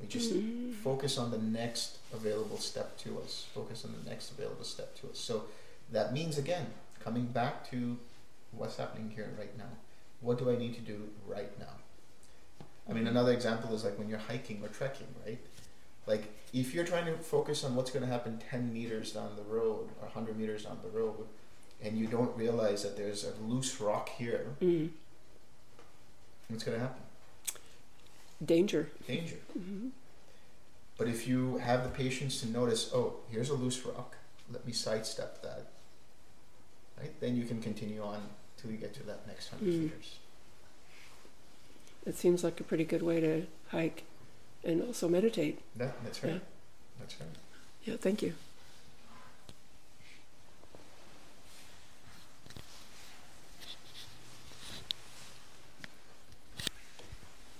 [0.00, 0.74] We just Mhm.
[0.74, 3.46] focus on the next available step to us.
[3.54, 5.18] Focus on the next available step to us.
[5.18, 5.48] So
[5.90, 7.98] that means again, coming back to
[8.52, 9.70] what's happening here right now.
[10.20, 11.76] What do I need to do right now?
[12.88, 15.38] I mean, another example is like when you're hiking or trekking, right?
[16.06, 19.42] Like if you're trying to focus on what's going to happen 10 meters down the
[19.42, 21.26] road or 100 meters down the road,
[21.82, 24.90] and you don't realize that there's a loose rock here, Mm.
[26.48, 27.02] what's going to happen?
[28.44, 28.90] Danger.
[29.06, 29.36] Danger.
[29.52, 29.88] hmm
[30.98, 34.16] But if you have the patience to notice, oh, here's a loose rock,
[34.52, 35.66] let me sidestep that,
[37.00, 37.18] right?
[37.20, 38.22] Then you can continue on
[38.58, 39.80] till you get to that next hundred Mm.
[39.84, 40.18] meters.
[42.06, 44.04] It seems like a pretty good way to hike
[44.62, 45.60] and also meditate.
[45.76, 46.34] That, that's right.
[46.34, 46.38] Yeah.
[47.00, 47.28] That's right.
[47.84, 48.34] Yeah, thank you.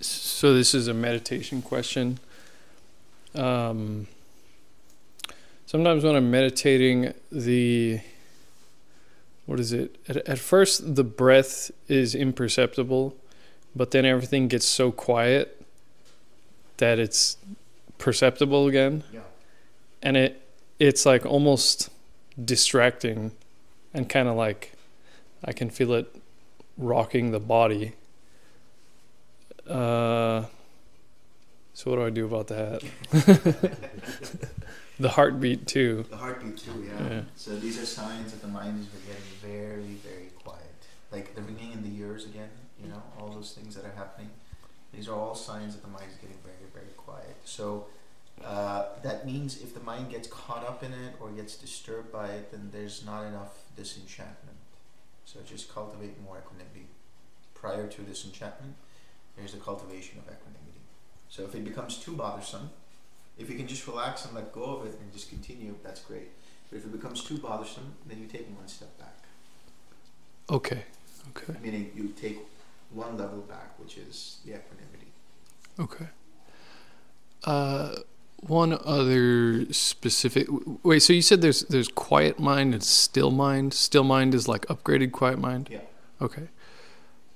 [0.00, 2.18] So this is a meditation question.
[3.34, 4.06] Um,
[5.64, 8.00] sometimes when I'm meditating, the
[9.46, 9.96] what is it?
[10.08, 13.16] At, at first, the breath is imperceptible,
[13.76, 15.60] but then everything gets so quiet
[16.78, 17.36] that it's
[17.98, 19.20] perceptible again, Yeah.
[20.02, 20.40] and it
[20.78, 21.88] it's like almost
[22.42, 23.30] distracting,
[23.92, 24.72] and kind of like
[25.44, 26.14] I can feel it
[26.76, 27.92] rocking the body.
[29.68, 30.44] Uh,
[31.72, 32.82] so what do I do about that?
[34.98, 36.04] the heartbeat too.
[36.10, 37.22] The heartbeat too, Yeah.
[37.36, 39.22] So these are signs that the mind is getting
[39.58, 40.60] very, very quiet.
[41.12, 42.50] Like the ringing in the ears again,
[42.84, 44.30] you know, all those things that are happening.
[44.92, 47.36] These are all signs that the mind is getting very, very quiet.
[47.44, 47.86] So
[48.44, 52.28] uh, that means if the mind gets caught up in it or gets disturbed by
[52.28, 54.58] it, then there's not enough disenchantment.
[55.24, 56.86] So just cultivate more equanimity.
[57.54, 58.74] Prior to disenchantment,
[59.36, 60.80] there's the cultivation of equanimity.
[61.28, 62.70] So if it becomes too bothersome,
[63.38, 66.28] if you can just relax and let go of it and just continue, that's great.
[66.70, 69.16] But if it becomes too bothersome, then you take one step back.
[70.50, 70.84] Okay.
[71.30, 71.58] Okay.
[71.62, 72.38] Meaning you take
[72.94, 75.12] one level back, which is the equanimity.
[75.78, 76.06] Okay.
[77.44, 77.96] Uh,
[78.40, 80.46] one other specific.
[80.82, 81.00] Wait.
[81.00, 83.74] So you said there's there's quiet mind and still mind.
[83.74, 85.68] Still mind is like upgraded quiet mind.
[85.70, 85.80] Yeah.
[86.20, 86.48] Okay.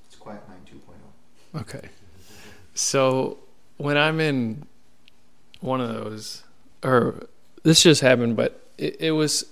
[0.07, 1.59] It's quiet mind oh.
[1.59, 1.61] 2.0.
[1.63, 1.89] Okay.
[2.75, 3.39] So
[3.77, 4.67] when I'm in
[5.61, 6.45] one of those,
[6.85, 7.27] or
[7.63, 9.47] this just happened, but it, it was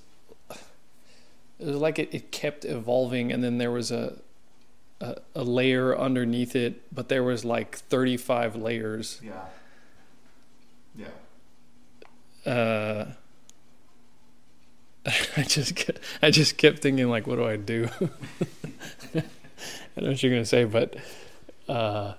[1.58, 4.18] it was like it, it kept evolving, and then there was a,
[5.00, 9.20] a a layer underneath it, but there was like 35 layers.
[9.22, 9.44] Yeah.
[12.44, 12.50] Yeah.
[12.50, 13.12] Uh,
[15.36, 17.88] I just kept, I just kept thinking like, what do I do?
[19.14, 19.22] I
[20.00, 20.96] don't know what you're gonna say, but
[21.68, 22.14] uh,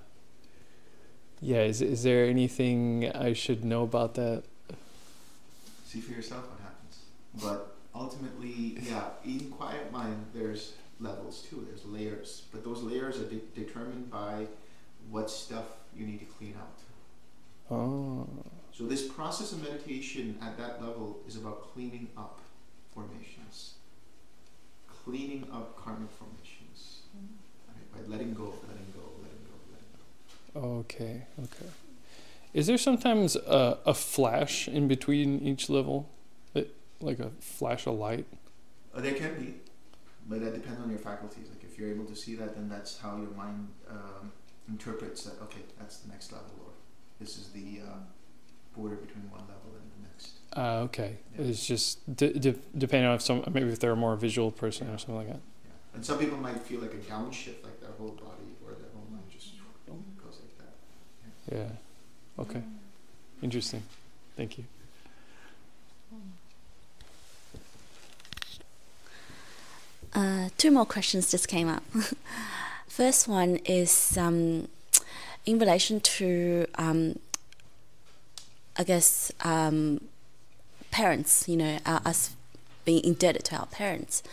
[1.41, 4.43] yeah, is is there anything I should know about that?
[5.85, 6.99] See for yourself what happens.
[7.35, 11.65] But ultimately, yeah, in quiet mind, there's levels too.
[11.67, 14.47] There's layers, but those layers are de- determined by
[15.09, 15.65] what stuff
[15.95, 16.79] you need to clean out.
[17.69, 18.27] Oh,
[18.71, 22.39] So this process of meditation at that level is about cleaning up
[22.93, 23.73] formations,
[25.03, 27.01] cleaning up karmic formations,
[27.67, 27.91] right?
[27.93, 30.79] by letting go, letting go, letting go, letting go.
[30.79, 31.71] okay, okay.
[32.53, 36.09] Is there sometimes a, a flash in between each level,
[36.55, 38.25] It- like a flash of light?
[38.95, 39.53] Uh, there can be,
[40.27, 41.49] but that depends on your faculties.
[41.49, 44.31] Like if you're able to see that, then that's how your mind um,
[44.67, 45.41] interprets that.
[45.43, 46.71] Okay, that's the next level, or
[47.19, 47.97] this is the uh,
[48.75, 50.31] border between one level and the next.
[50.55, 51.17] Uh, okay.
[51.37, 51.45] Yeah.
[51.45, 55.15] It's just depending on if some maybe if they're a more visual person or something
[55.15, 55.39] like that.
[55.93, 59.07] And some people might feel like a downshift, like their whole body or their whole
[59.09, 59.53] mind just
[59.87, 61.55] goes like that.
[61.55, 62.43] Yeah.
[62.43, 62.61] Okay.
[63.41, 63.83] Interesting.
[64.35, 64.65] Thank you.
[70.17, 71.83] Uh, two more questions just came up.
[72.87, 74.67] First one is um,
[75.45, 77.19] in relation to, um,
[78.75, 80.01] I guess, um,
[80.89, 82.35] parents, you know, uh, us
[82.83, 84.23] being indebted to our parents.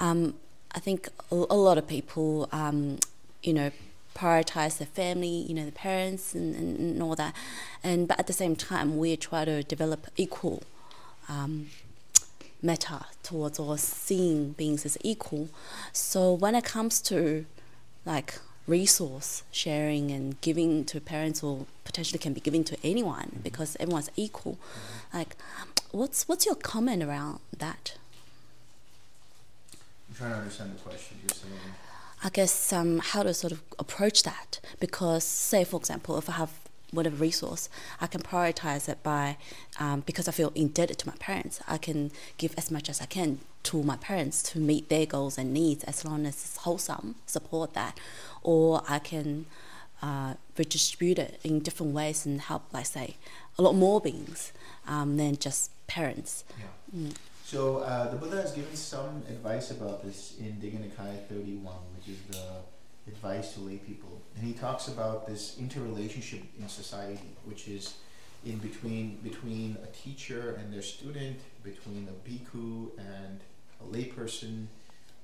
[0.00, 0.34] Um,
[0.74, 2.98] I think a, a lot of people, um,
[3.40, 3.70] you know,
[4.16, 7.36] prioritize their family, you know, the parents and, and, and all that.
[7.84, 10.64] And but at the same time, we try to develop equal
[11.28, 11.68] um,
[12.62, 15.48] metta towards or seeing beings as equal.
[15.92, 17.46] So when it comes to
[18.04, 23.76] like resource sharing and giving to parents or potentially can be given to anyone because
[23.80, 24.58] everyone's equal,
[25.12, 25.36] like
[25.92, 27.96] what's what's your comment around that?
[30.08, 31.18] I'm trying to understand the question.
[31.22, 31.54] You're saying.
[32.22, 36.32] I guess um, how to sort of approach that because say for example if I
[36.32, 36.52] have
[36.92, 37.68] whatever resource
[38.00, 39.36] I can prioritize it by
[39.78, 43.06] um, because I feel indebted to my parents I can give as much as I
[43.06, 47.16] can to my parents to meet their goals and needs as long as it's wholesome
[47.26, 47.98] support that
[48.42, 49.46] or I can
[50.02, 53.16] uh, redistribute it in different ways and help like say
[53.58, 54.52] a lot more beings
[54.86, 57.00] um, than just parents Yeah.
[57.00, 57.14] Mm.
[57.50, 62.06] So uh, the Buddha has given some advice about this in Digha Nikaya 31, which
[62.06, 62.62] is the
[63.06, 64.20] advice to lay people.
[64.36, 67.94] And he talks about this interrelationship in society, which is
[68.44, 73.40] in between between a teacher and their student, between a bhikkhu and
[73.80, 74.66] a layperson,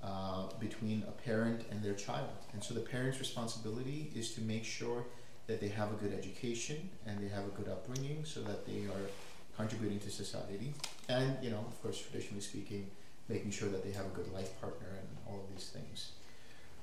[0.02, 2.28] uh, between a parent and their child.
[2.52, 5.04] And so the parent's responsibility is to make sure
[5.46, 8.84] that they have a good education and they have a good upbringing so that they
[8.86, 9.06] are
[9.56, 10.74] contributing to society.
[11.08, 12.90] And, you know, of course, traditionally speaking,
[13.28, 16.12] making sure that they have a good life partner and all of these things.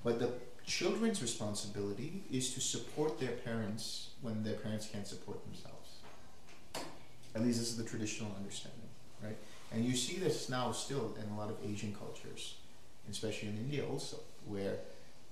[0.04, 0.32] But the
[0.66, 5.90] children's responsibility is to support their parents when their parents can't support themselves.
[7.36, 8.90] At least this is the traditional understanding,
[9.22, 9.38] right?
[9.72, 12.56] And you see this now still in a lot of Asian cultures,
[13.10, 14.78] especially in India also, where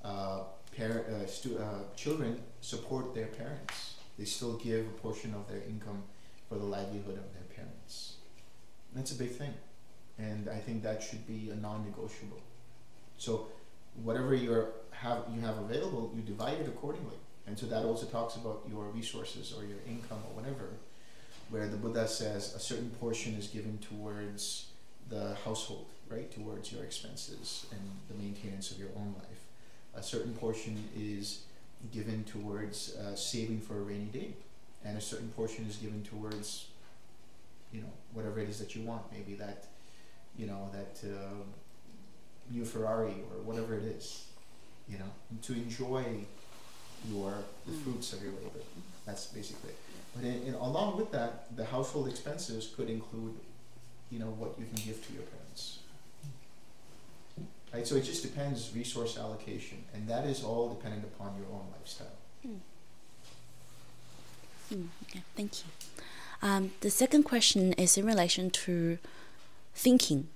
[0.04, 0.42] uh,
[0.76, 3.96] par- uh, uh, children support their parents.
[4.18, 6.04] They still give a portion of their income
[6.50, 8.16] for the livelihood of their parents.
[8.94, 9.54] That's a big thing.
[10.18, 12.42] And I think that should be a non-negotiable.
[13.18, 13.48] So
[14.04, 14.66] whatever you
[15.02, 17.16] have you have available, you divide it accordingly.
[17.48, 20.70] And so that also talks about your resources or your income or whatever,
[21.50, 24.68] where the Buddha says a certain portion is given towards
[25.10, 29.42] the household, right, towards your expenses and the maintenance of your own life.
[29.96, 31.44] A certain portion is
[31.92, 34.34] given towards uh, saving for a rainy day,
[34.86, 36.68] and a certain portion is given towards,
[37.74, 39.02] you know, whatever it is that you want.
[39.12, 39.66] Maybe that,
[40.38, 41.34] you know, that uh,
[42.52, 44.26] new Ferrari or whatever it is,
[44.92, 46.04] you know, and to enjoy
[47.12, 47.32] your
[47.66, 47.84] the Mm.
[47.84, 48.60] fruits of your labor.
[49.06, 49.72] That's basically.
[49.72, 49.78] it.
[50.16, 53.34] But in, in, along with that, the household expenses could include,
[54.12, 55.80] you know, what you can give to your parents.
[57.74, 57.88] Right.
[57.88, 62.18] So it just depends resource allocation, and that is all dependent upon your own lifestyle.
[64.74, 65.70] Mm, okay, thank you.
[66.42, 68.98] Um, the second question is in relation to
[69.76, 70.28] thinking,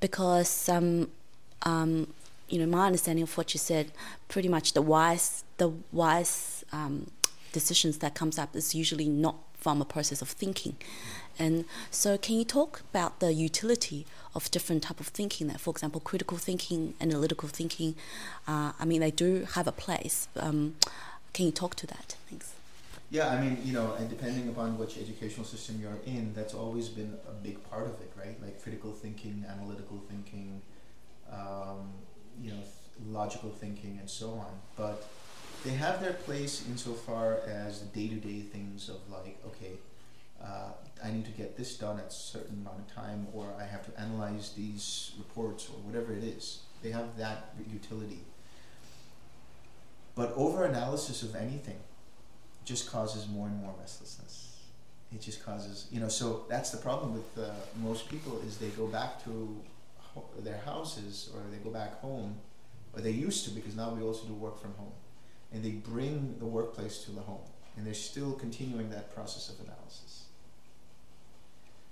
[0.00, 1.08] because um,
[1.62, 2.12] um,
[2.48, 3.92] you know my understanding of what you said,
[4.28, 7.10] pretty much the wise the wise um,
[7.52, 10.76] decisions that comes up is usually not from a process of thinking,
[11.38, 15.46] and so can you talk about the utility of different type of thinking?
[15.48, 17.94] That, for example, critical thinking, analytical thinking.
[18.46, 20.28] Uh, I mean, they do have a place.
[20.36, 20.76] Um,
[21.32, 22.16] can you talk to that?
[22.28, 22.52] Thanks.
[23.10, 26.88] Yeah, I mean, you know, and depending upon which educational system you're in, that's always
[26.88, 28.40] been a big part of it, right?
[28.42, 30.60] Like critical thinking, analytical thinking,
[31.32, 31.92] um,
[32.42, 32.62] you know,
[33.10, 34.52] logical thinking, and so on.
[34.76, 35.08] But
[35.64, 39.72] they have their place insofar as the day-to-day things of like, okay,
[40.42, 40.70] uh,
[41.02, 43.84] I need to get this done at a certain amount of time, or I have
[43.86, 46.60] to analyze these reports, or whatever it is.
[46.82, 48.20] They have that utility.
[50.14, 51.78] But over-analysis of anything
[52.64, 54.58] just causes more and more restlessness.
[55.12, 57.50] It just causes, you know, so that's the problem with uh,
[57.82, 59.56] most people is they go back to
[60.16, 62.36] ho- their houses or they go back home,
[62.92, 64.96] or they used to because now we also do work from home,
[65.52, 69.60] and they bring the workplace to the home, and they're still continuing that process of
[69.60, 70.24] analysis.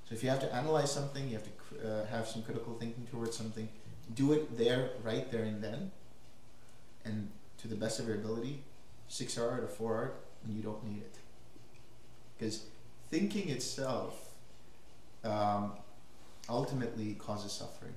[0.09, 3.07] So if you have to analyze something, you have to uh, have some critical thinking
[3.11, 3.69] towards something.
[4.15, 5.91] Do it there, right there and then,
[7.05, 8.63] and to the best of your ability.
[9.09, 11.17] Six art or four art, and you don't need it.
[12.37, 12.65] Because
[13.11, 14.35] thinking itself
[15.25, 15.73] um,
[16.49, 17.95] ultimately causes suffering.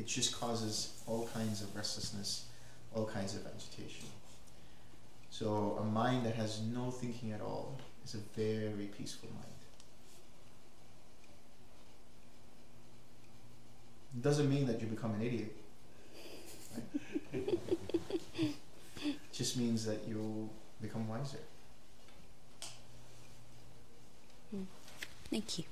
[0.00, 2.46] It just causes all kinds of restlessness,
[2.94, 4.06] all kinds of agitation.
[5.28, 9.60] So a mind that has no thinking at all is a very peaceful mind.
[14.16, 15.54] It doesn't mean that you become an idiot.
[16.74, 17.58] Right?
[19.04, 20.48] it just means that you
[20.80, 21.36] become wiser.
[24.50, 24.62] Hmm.
[25.30, 25.64] Thank you.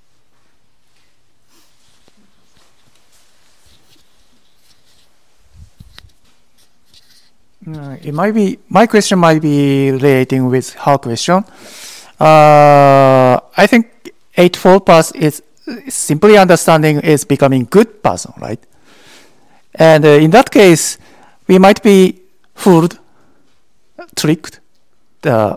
[7.75, 11.45] Uh, it might be my question might be relating with her question.
[12.19, 15.43] Uh, I think eightfold path is
[15.89, 18.61] simply understanding is becoming good person, right?
[19.75, 20.99] And uh, in that case,
[21.47, 22.21] we might be
[22.55, 22.99] fooled,
[24.17, 24.61] tricked,
[25.25, 25.57] uh,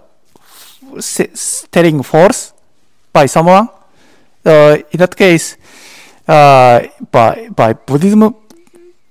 [1.72, 2.54] telling false
[3.14, 3.70] by someone.
[4.44, 5.56] Uh, in that case,
[6.28, 6.82] uh,
[7.12, 8.36] by by Buddhism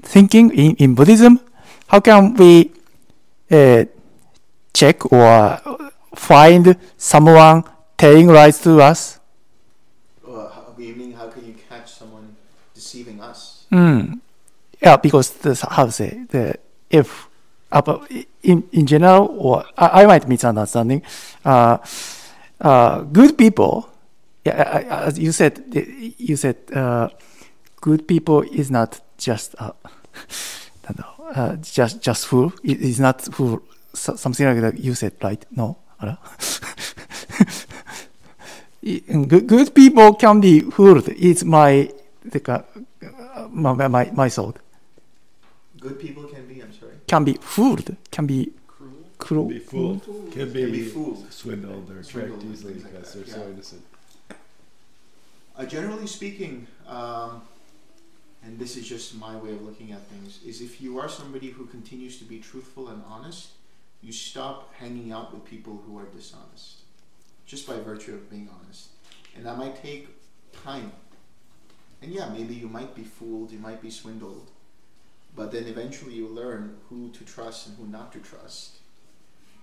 [0.02, 1.40] thinking in, in Buddhism,
[1.86, 2.72] how can we
[3.50, 3.84] uh,
[4.72, 5.58] check or
[6.14, 7.64] find someone
[7.96, 9.18] telling lies to us?
[10.26, 12.36] How, you mean how can you catch someone
[12.74, 13.66] deceiving us?
[13.70, 14.20] Mm.
[14.82, 16.58] Yeah, because the, how to say the
[16.88, 17.28] if
[17.70, 18.10] about
[18.42, 21.02] in in general or I, I might misunderstanding.
[21.44, 21.78] Uh,
[22.60, 23.88] uh, good people.
[24.44, 25.64] Yeah, I, I, as you said,
[26.18, 27.08] you said uh,
[27.80, 29.72] good people is not just uh,
[30.88, 32.52] I don't know, uh, just just fool.
[32.62, 33.62] It is not fool.
[33.94, 34.78] So, something like that.
[34.78, 35.44] You said right?
[35.50, 35.76] No.
[38.82, 41.08] good, good people can be fooled.
[41.08, 41.92] It's uh, my
[43.50, 44.58] my, my, my thought.
[45.78, 46.62] Good people can be.
[46.62, 46.92] I'm sorry.
[47.06, 47.96] Can be fooled.
[48.10, 48.52] Can be
[49.18, 49.48] cruel.
[49.48, 50.04] Can be fooled.
[50.04, 51.32] Can, can be, fooled.
[51.32, 53.44] Swindled or tricked easily because like they're yeah.
[53.44, 53.82] so innocent.
[55.56, 56.66] Uh, generally speaking.
[56.86, 57.42] Um,
[58.42, 61.50] and this is just my way of looking at things, is if you are somebody
[61.50, 63.50] who continues to be truthful and honest,
[64.02, 66.80] you stop hanging out with people who are dishonest,
[67.44, 68.88] just by virtue of being honest.
[69.36, 70.08] And that might take
[70.64, 70.92] time.
[72.02, 74.50] And yeah, maybe you might be fooled, you might be swindled,
[75.36, 78.78] but then eventually you learn who to trust and who not to trust.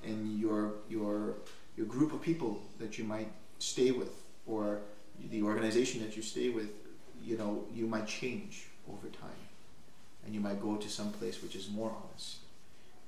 [0.04, 1.38] And your your
[1.76, 4.82] your group of people that you might stay with, or
[5.32, 6.70] the organization that you stay with,
[7.24, 9.42] you know, you might change over time,
[10.26, 12.38] and you might go to some place which is more honest,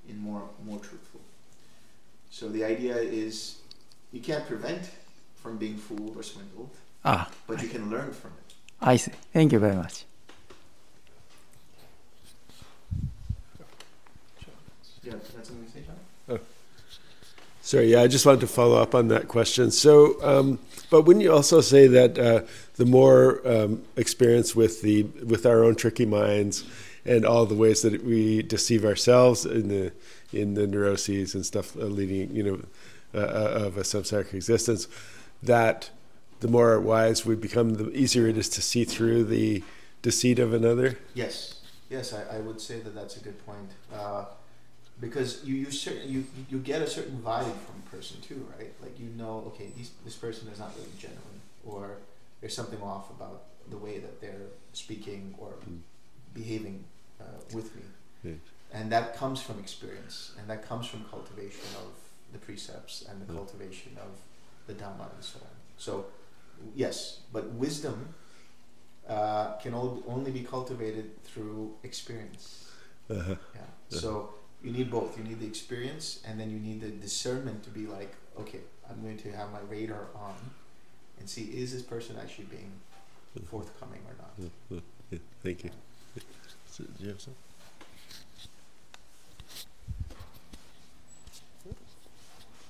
[0.07, 1.21] and more more truthful.
[2.31, 3.57] So the idea is,
[4.11, 4.89] you can't prevent
[5.35, 6.69] from being fooled or swindled,
[7.03, 8.53] Ah, but you can learn from it.
[8.81, 9.11] I see.
[9.33, 10.05] Thank you very much.
[15.03, 15.83] Yeah, that's something to say,
[16.27, 16.39] John.
[17.61, 19.71] Sorry, yeah, I just wanted to follow up on that question.
[19.71, 20.59] So, um,
[20.89, 22.41] but wouldn't you also say that uh,
[22.75, 26.63] the more um, experience with the with our own tricky minds
[27.05, 29.91] and all the ways that we deceive ourselves in the
[30.31, 32.59] in the neuroses and stuff uh, leading, you know,
[33.13, 34.87] uh, uh, of a samsaric existence,
[35.41, 35.89] that
[36.39, 39.63] the more wise we become, the easier it is to see through the
[40.01, 40.97] deceit of another.
[41.13, 43.71] Yes, yes, I, I would say that that's a good point.
[43.93, 44.25] Uh,
[44.99, 48.73] because you you, certain, you you get a certain vibe from a person too, right?
[48.81, 51.97] Like you know, okay, these, this person is not really genuine, or
[52.41, 55.79] there's something off about the way that they're speaking or Mm.
[56.33, 56.83] behaving
[57.21, 57.23] uh,
[57.53, 57.81] with me,
[58.23, 58.37] Yeah.
[58.73, 61.91] and that comes from experience, and that comes from cultivation of
[62.33, 63.35] the precepts and the Mm.
[63.37, 64.11] cultivation of
[64.67, 65.55] the Dhamma and so on.
[65.77, 66.05] So,
[66.75, 68.13] yes, but wisdom
[69.07, 72.65] uh, can only be cultivated through experience.
[73.09, 73.35] Uh-huh.
[73.55, 73.61] Yeah.
[73.89, 73.99] Yeah.
[73.99, 75.17] So you need both.
[75.17, 78.59] You need the experience, and then you need the discernment to be like, okay,
[78.89, 80.35] I'm going to have my radar on,
[81.19, 82.71] and see is this person actually being
[83.49, 84.51] forthcoming or not.
[84.69, 84.79] Yeah,
[85.11, 85.71] yeah, thank you.
[86.69, 87.35] So, do you have some?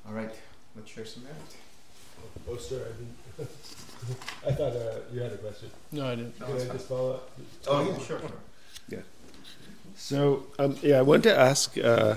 [0.07, 0.34] All right,
[0.76, 1.38] let's share some merit.
[2.49, 3.49] Oh, sorry, I didn't.
[4.48, 5.70] I thought uh, you had a question.
[5.91, 6.40] No, I didn't.
[6.40, 6.78] No, Can it's I fine.
[6.78, 7.32] just follow up?
[7.68, 8.20] Oh yeah, sure.
[8.20, 8.32] sure.
[10.00, 11.78] So, um, yeah, I want to ask.
[11.78, 12.16] Uh,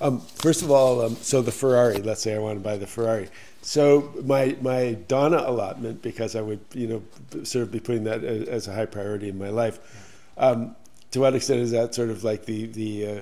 [0.00, 1.98] um, first of all, um, so the Ferrari.
[1.98, 3.28] Let's say I want to buy the Ferrari.
[3.62, 8.24] So my my dana allotment, because I would you know sort of be putting that
[8.24, 9.78] as, as a high priority in my life.
[10.36, 10.76] Um,
[11.12, 13.20] to what extent is that sort of like the the uh,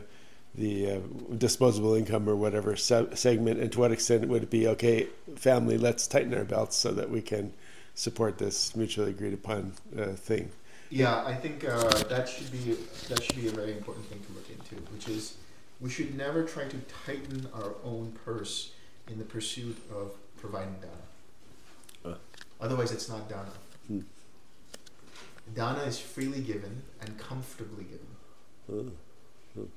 [0.54, 1.00] the uh,
[1.36, 5.78] disposable income or whatever se- segment, and to what extent would it be okay, family?
[5.78, 7.52] Let's tighten our belts so that we can
[7.94, 10.50] support this mutually agreed upon uh, thing.
[10.94, 12.76] Yeah, I think uh, that should be
[13.08, 15.38] that should be a very important thing to look into, which is
[15.80, 18.74] we should never try to tighten our own purse
[19.08, 22.18] in the pursuit of providing dana.
[22.60, 23.50] Otherwise, it's not dana.
[23.88, 24.00] Hmm.
[25.52, 28.12] Dana is freely given and comfortably given.
[28.72, 28.92] Oh,
[29.60, 29.68] oh.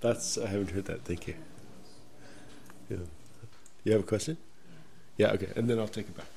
[0.00, 1.04] That's I haven't heard that.
[1.04, 1.34] Thank you.
[2.88, 3.04] Yeah.
[3.84, 4.38] You have a question?
[5.18, 5.32] Yeah.
[5.32, 6.30] Okay, and then I'll take it back.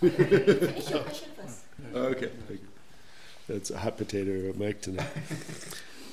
[0.00, 1.60] Finish your question first.
[1.94, 2.30] Okay.
[2.46, 2.73] Thank you.
[3.48, 4.80] That's a hot potato mic.
[4.80, 5.06] tonight.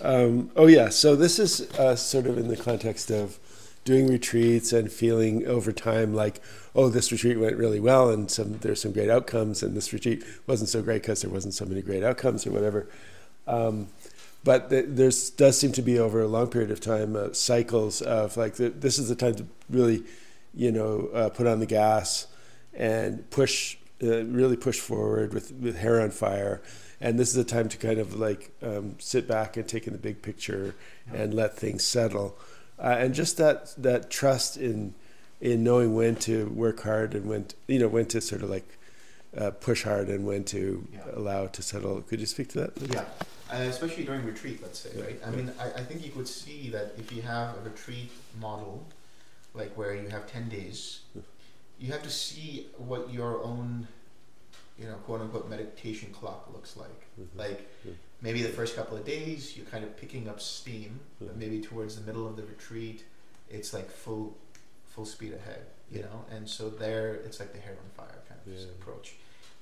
[0.02, 0.90] um, oh yeah.
[0.90, 3.40] So this is uh, sort of in the context of
[3.84, 6.42] doing retreats and feeling over time like,
[6.76, 10.24] oh, this retreat went really well, and some there's some great outcomes, and this retreat
[10.46, 12.88] wasn't so great because there wasn't so many great outcomes or whatever.
[13.48, 13.88] Um,
[14.44, 18.02] but th- there's does seem to be over a long period of time uh, cycles
[18.02, 20.04] of like this is the time to really,
[20.54, 22.28] you know, uh, put on the gas
[22.74, 26.62] and push, uh, really push forward with with hair on fire.
[27.02, 29.94] And this is a time to kind of like um, sit back and take in
[29.94, 30.76] the big picture
[31.14, 32.38] and let things settle,
[32.80, 34.94] uh, and just that that trust in
[35.42, 38.50] in knowing when to work hard and when to, you know when to sort of
[38.52, 38.78] like
[39.36, 41.00] uh, push hard and when to Yeah.
[41.16, 42.02] allow to settle.
[42.02, 42.72] Could you speak to that?
[42.94, 43.06] Yeah,
[43.52, 45.20] uh, especially during retreat, let's say, Yeah, right?
[45.26, 45.36] I yeah.
[45.36, 48.86] mean, I, I think you could see that if you have a retreat model,
[49.56, 51.00] like where you have 10 days,
[51.80, 53.88] you have to see what your own,
[54.78, 57.06] you know, quote unquote meditation clock looks like.
[57.20, 57.28] Mhm.
[57.36, 57.94] Like Yeah.
[58.22, 61.28] maybe the first couple of days, you're kind of picking up steam, Yeah.
[61.28, 63.04] but maybe towards the middle of the retreat,
[63.50, 64.38] it's like full,
[64.88, 66.06] full speed ahead, you Yeah.
[66.06, 66.26] know?
[66.30, 69.16] And so there, it's like the hair on fire kind of approach.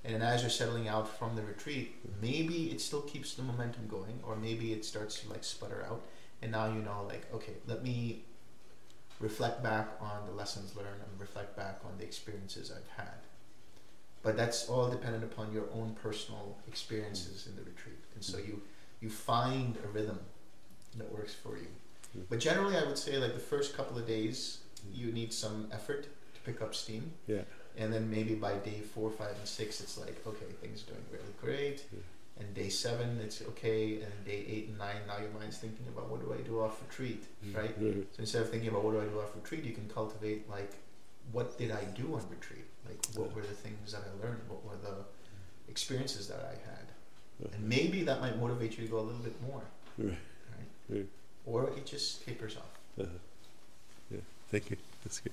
[0.04, 4.22] And as you're settling out from the retreat, maybe it still keeps the momentum going,
[4.24, 6.02] or maybe it starts to like sputter out.
[6.42, 8.24] And now you know, like, okay, let me
[9.20, 13.16] reflect back on the lessons learned and reflect back on the experiences I've had.
[14.22, 17.98] But that's all dependent upon your own personal experiences in the retreat.
[18.16, 18.62] And so you
[19.02, 20.20] you find a rhythm
[20.98, 21.68] that works for you.
[22.18, 22.24] Mm.
[22.30, 24.60] But generally, I would say like the first couple of days,
[24.94, 26.04] you need some effort
[26.36, 27.44] to pick up steam Yeah.
[27.78, 31.06] and then maybe by day four, five, and six, it's like okay, things are doing
[31.12, 31.86] really great.
[31.94, 32.00] Yeah.
[32.40, 34.02] And day seven, it's okay.
[34.02, 36.82] And day eight and nine, now your mind's thinking about what do I do off
[36.82, 37.24] retreat,
[37.54, 37.78] right?
[37.80, 38.06] Mhm.
[38.14, 40.74] So instead of thinking about what do I do off retreat, you can cultivate like
[41.32, 42.66] what did I do on retreat?
[42.88, 44.42] Like what were the things that I learned?
[44.48, 45.04] What were the
[45.70, 47.54] experiences that I had?
[47.54, 49.62] And maybe that might motivate you to go a little bit more,
[49.98, 50.10] Right.
[50.10, 50.18] right?
[50.98, 51.08] Right.
[51.46, 52.64] Or it just tapers off.
[53.00, 53.08] Uh-huh.
[54.12, 54.20] Yeah.
[54.52, 54.78] Thank you.
[55.04, 55.32] That's good.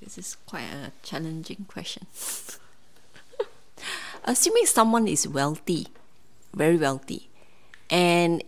[0.00, 2.06] This is quite a challenging question.
[4.24, 5.88] Assuming someone is wealthy,
[6.54, 7.28] very wealthy,
[7.90, 8.44] and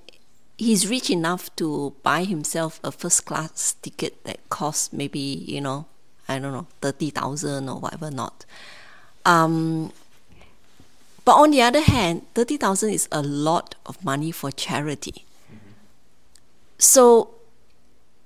[0.60, 5.86] he's rich enough to buy himself a first class ticket that costs maybe, you know,
[6.28, 8.44] I don't know, 30,000 or whatever not.
[9.24, 9.90] Um,
[11.24, 15.24] but on the other hand, 30,000 is a lot of money for charity.
[16.76, 17.30] So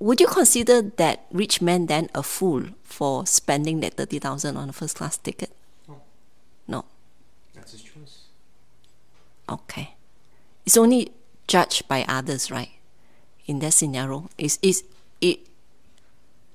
[0.01, 4.73] would you consider that rich man then a fool for spending that 30,000 on a
[4.73, 5.51] first class ticket?
[5.87, 6.03] No.
[6.67, 6.85] No.
[7.55, 8.25] That's his choice.
[9.49, 9.95] Okay.
[10.67, 11.13] It's only
[11.47, 12.71] judged by others, right?
[13.47, 14.83] In that scenario, it's, it's,
[15.21, 15.41] it,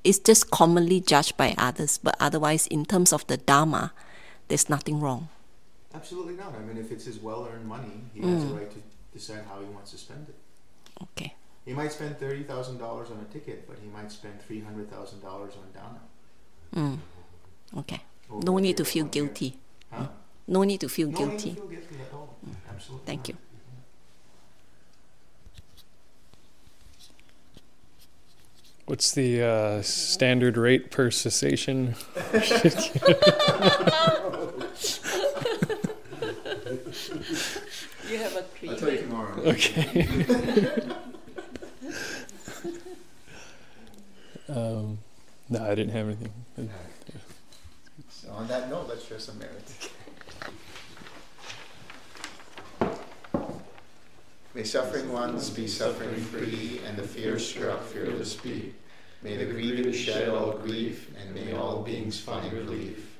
[0.03, 3.91] it's just commonly judged by others, but otherwise, in terms of the Dharma,
[4.48, 5.30] there's nothing wrong.
[5.94, 6.56] Absolutely not.
[6.56, 8.78] I mean, if it's his well-earned money, he has a right to
[9.14, 10.36] decide how he wants to spend it.
[11.03, 11.34] Okay.
[11.66, 14.90] He might spend thirty thousand dollars on a ticket, but he might spend three hundred
[14.90, 15.99] thousand dollars on dana.
[16.76, 16.99] Mm.
[17.80, 18.02] Okay.
[18.32, 19.26] over No need to feel of one year.
[19.26, 19.57] guilty.
[19.91, 20.07] Huh?
[20.48, 21.53] No need to feel No need to guilty.
[21.56, 22.36] feel guilty at all.
[22.70, 23.06] Absolutely.
[23.06, 23.30] Thank not.
[23.30, 23.38] you.
[28.90, 31.94] What's the uh, standard rate per cessation?
[38.10, 39.36] You have a I'll tell you tomorrow.
[39.41, 40.07] Okay.
[44.49, 44.98] um,
[45.49, 46.34] no, I didn't have anything.
[48.10, 49.61] So on that note, let's share some merit.
[54.60, 58.73] May suffering ones be suffering free, and the fear struck fearless be.
[59.22, 63.15] May the grieving shed all grief, and may all beings find relief.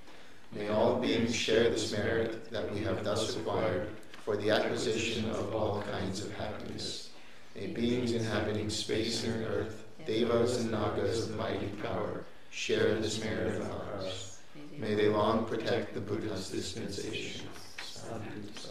[0.53, 3.87] May all beings share this merit that we have thus acquired
[4.25, 7.11] for the acquisition of all kinds of happiness.
[7.55, 13.61] May beings inhabiting space and earth, devas and nagas of mighty power, share this merit
[13.61, 14.39] of ours.
[14.77, 17.47] May they long protect the Buddha's dispensation.
[17.81, 18.68] Sadhu.